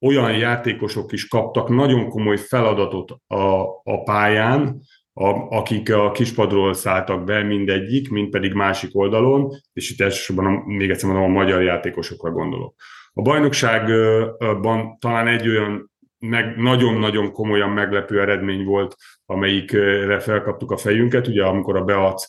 olyan 0.00 0.36
játékosok 0.36 1.12
is 1.12 1.28
kaptak 1.28 1.68
nagyon 1.68 2.08
komoly 2.08 2.36
feladatot 2.36 3.10
a, 3.26 3.62
a 3.82 4.02
pályán, 4.04 4.80
a, 5.12 5.28
akik 5.56 5.94
a 5.94 6.10
kispadról 6.10 6.74
szálltak 6.74 7.24
be 7.24 7.42
mindegyik, 7.42 8.10
mind 8.10 8.28
pedig 8.28 8.52
másik 8.52 8.96
oldalon, 8.96 9.50
és 9.72 9.90
itt 9.90 10.00
elsősorban 10.00 10.52
még 10.52 10.90
egyszer 10.90 11.10
mondom, 11.10 11.30
a 11.30 11.32
magyar 11.32 11.62
játékosokra 11.62 12.30
gondolok. 12.30 12.74
A 13.14 13.22
bajnokságban 13.22 14.98
talán 14.98 15.26
egy 15.26 15.48
olyan 15.48 15.90
meg 16.18 16.56
nagyon-nagyon 16.56 17.32
komolyan 17.32 17.70
meglepő 17.70 18.20
eredmény 18.20 18.64
volt, 18.64 18.96
amelyikre 19.26 20.18
felkaptuk 20.18 20.70
a 20.70 20.76
fejünket, 20.76 21.26
ugye 21.26 21.44
amikor 21.44 21.76
a 21.76 21.84
Beac 21.84 22.26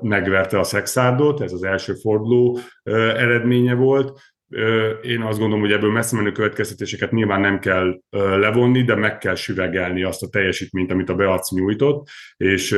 megverte 0.00 0.58
a 0.58 0.62
Szexárdot, 0.62 1.40
ez 1.40 1.52
az 1.52 1.62
első 1.62 1.94
forduló 1.94 2.58
eredménye 2.82 3.74
volt. 3.74 4.20
Én 5.02 5.22
azt 5.22 5.38
gondolom, 5.38 5.60
hogy 5.60 5.72
ebből 5.72 5.90
messze 5.90 6.16
menő 6.16 6.32
következtetéseket 6.32 7.12
nyilván 7.12 7.40
nem 7.40 7.58
kell 7.58 7.98
levonni, 8.10 8.82
de 8.82 8.94
meg 8.94 9.18
kell 9.18 9.34
süvegelni 9.34 10.02
azt 10.02 10.22
a 10.22 10.28
teljesítményt, 10.28 10.90
amit 10.90 11.08
a 11.08 11.14
Beac 11.14 11.50
nyújtott, 11.50 12.08
és, 12.36 12.76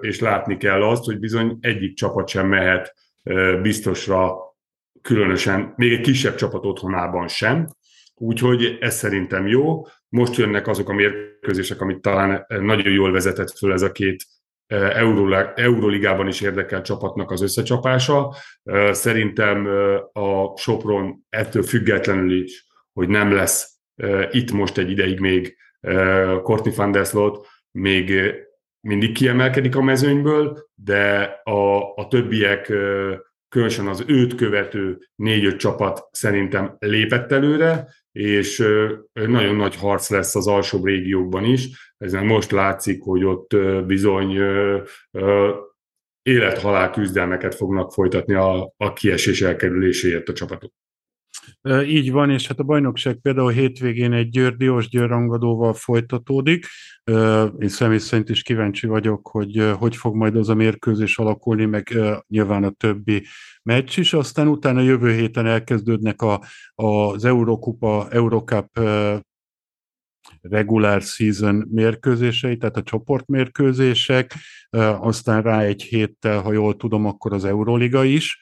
és 0.00 0.20
látni 0.20 0.56
kell 0.56 0.82
azt, 0.82 1.04
hogy 1.04 1.18
bizony 1.18 1.58
egyik 1.60 1.94
csapat 1.94 2.28
sem 2.28 2.48
mehet 2.48 2.94
biztosra 3.62 4.45
különösen, 5.06 5.72
még 5.76 5.92
egy 5.92 6.00
kisebb 6.00 6.34
csapat 6.34 6.64
otthonában 6.64 7.28
sem, 7.28 7.68
úgyhogy 8.14 8.76
ez 8.80 8.94
szerintem 8.94 9.46
jó. 9.46 9.86
Most 10.08 10.36
jönnek 10.36 10.66
azok 10.66 10.88
a 10.88 10.92
mérkőzések, 10.92 11.80
amit 11.80 12.00
talán 12.00 12.46
nagyon 12.48 12.92
jól 12.92 13.12
vezetett 13.12 13.58
föl 13.58 13.72
ez 13.72 13.82
a 13.82 13.92
két 13.92 14.24
Euróligában 15.54 16.26
is 16.26 16.40
érdekel 16.40 16.82
csapatnak 16.82 17.30
az 17.30 17.42
összecsapása. 17.42 18.34
Szerintem 18.90 19.66
a 20.12 20.56
Sopron 20.56 21.24
ettől 21.28 21.62
függetlenül 21.62 22.42
is, 22.42 22.66
hogy 22.92 23.08
nem 23.08 23.32
lesz 23.32 23.78
itt 24.30 24.52
most 24.52 24.78
egy 24.78 24.90
ideig 24.90 25.20
még 25.20 25.56
Courtney 26.42 26.74
van 26.76 26.90
der 26.90 27.04
Slot, 27.04 27.46
még 27.70 28.34
mindig 28.80 29.12
kiemelkedik 29.12 29.76
a 29.76 29.82
mezőnyből, 29.82 30.68
de 30.74 31.22
a, 31.44 31.92
a 31.94 32.06
többiek 32.08 32.72
különösen 33.48 33.86
az 33.86 34.04
őt 34.06 34.34
követő 34.34 34.98
négy-öt 35.14 35.56
csapat 35.56 36.08
szerintem 36.10 36.76
lépett 36.78 37.32
előre, 37.32 37.88
és 38.12 38.58
nagyon 39.12 39.56
nagy 39.56 39.76
harc 39.76 40.10
lesz 40.10 40.34
az 40.34 40.46
alsóbb 40.46 40.84
régiókban 40.84 41.44
is. 41.44 41.94
Ezen 41.98 42.26
most 42.26 42.50
látszik, 42.50 43.02
hogy 43.02 43.24
ott 43.24 43.56
bizony 43.86 44.38
élethalál 46.22 46.90
küzdelmeket 46.90 47.54
fognak 47.54 47.92
folytatni 47.92 48.34
a, 48.34 48.72
a 48.76 48.92
kiesés 48.92 49.42
elkerüléséért 49.42 50.28
a 50.28 50.32
csapatok. 50.32 50.72
Így 51.86 52.10
van, 52.10 52.30
és 52.30 52.46
hát 52.46 52.58
a 52.58 52.62
bajnokság 52.62 53.16
például 53.16 53.50
hétvégén 53.50 54.12
egy 54.12 54.28
Győr 54.28 54.56
Diós 54.56 54.88
rangadóval 54.90 55.74
folytatódik. 55.74 56.66
Én 57.58 57.68
személy 57.68 57.98
szerint 57.98 58.28
is 58.28 58.42
kíváncsi 58.42 58.86
vagyok, 58.86 59.28
hogy 59.28 59.72
hogy 59.78 59.96
fog 59.96 60.14
majd 60.14 60.36
az 60.36 60.48
a 60.48 60.54
mérkőzés 60.54 61.18
alakulni, 61.18 61.64
meg 61.64 61.98
nyilván 62.28 62.64
a 62.64 62.70
többi 62.70 63.26
meccs 63.62 63.98
is. 63.98 64.12
Aztán 64.12 64.48
utána 64.48 64.80
jövő 64.80 65.12
héten 65.12 65.46
elkezdődnek 65.46 66.22
a, 66.22 66.42
az 66.74 67.24
Eurokupa, 67.24 68.08
Eurocup 68.10 68.80
regular 70.40 71.02
season 71.02 71.68
mérkőzései, 71.70 72.56
tehát 72.56 72.76
a 72.76 72.82
csoportmérkőzések, 72.82 74.34
aztán 75.00 75.42
rá 75.42 75.60
egy 75.60 75.82
héttel, 75.82 76.40
ha 76.40 76.52
jól 76.52 76.76
tudom, 76.76 77.06
akkor 77.06 77.32
az 77.32 77.44
Euroliga 77.44 78.04
is 78.04 78.40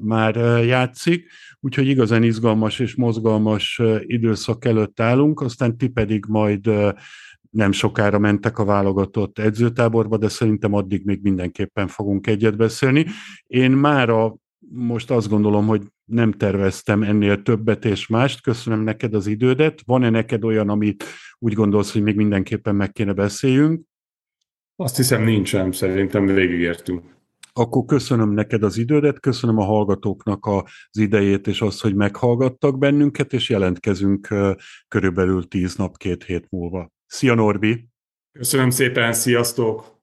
már 0.00 0.36
játszik, 0.64 1.30
úgyhogy 1.60 1.86
igazán 1.86 2.22
izgalmas 2.22 2.78
és 2.78 2.94
mozgalmas 2.94 3.80
időszak 4.00 4.64
előtt 4.64 5.00
állunk, 5.00 5.40
aztán 5.40 5.76
ti 5.76 5.88
pedig 5.88 6.24
majd 6.28 6.70
nem 7.50 7.72
sokára 7.72 8.18
mentek 8.18 8.58
a 8.58 8.64
válogatott 8.64 9.38
edzőtáborba, 9.38 10.16
de 10.16 10.28
szerintem 10.28 10.74
addig 10.74 11.04
még 11.04 11.22
mindenképpen 11.22 11.88
fogunk 11.88 12.26
egyet 12.26 12.56
beszélni. 12.56 13.06
Én 13.46 13.70
már 13.70 14.12
most 14.74 15.10
azt 15.10 15.28
gondolom, 15.28 15.66
hogy 15.66 15.82
nem 16.04 16.32
terveztem 16.32 17.02
ennél 17.02 17.42
többet 17.42 17.84
és 17.84 18.06
mást. 18.06 18.42
Köszönöm 18.42 18.80
neked 18.80 19.14
az 19.14 19.26
idődet. 19.26 19.82
Van-e 19.86 20.10
neked 20.10 20.44
olyan, 20.44 20.68
amit 20.68 21.04
úgy 21.38 21.52
gondolsz, 21.52 21.92
hogy 21.92 22.02
még 22.02 22.16
mindenképpen 22.16 22.74
meg 22.74 22.92
kéne 22.92 23.12
beszéljünk? 23.12 23.82
Azt 24.76 24.96
hiszem 24.96 25.24
nincsen, 25.24 25.72
szerintem 25.72 26.26
végigértünk. 26.26 27.02
Akkor 27.52 27.84
köszönöm 27.84 28.30
neked 28.30 28.62
az 28.62 28.76
idődet, 28.76 29.20
köszönöm 29.20 29.58
a 29.58 29.64
hallgatóknak 29.64 30.46
az 30.46 30.98
idejét 30.98 31.46
és 31.46 31.60
azt, 31.60 31.80
hogy 31.80 31.94
meghallgattak 31.94 32.78
bennünket, 32.78 33.32
és 33.32 33.48
jelentkezünk 33.48 34.28
körülbelül 34.88 35.48
tíz 35.48 35.76
nap, 35.76 35.96
két 35.96 36.24
hét 36.24 36.50
múlva. 36.50 36.92
Szia 37.06 37.34
Norbi! 37.34 37.88
Köszönöm 38.32 38.70
szépen, 38.70 39.12
sziasztok! 39.12 40.00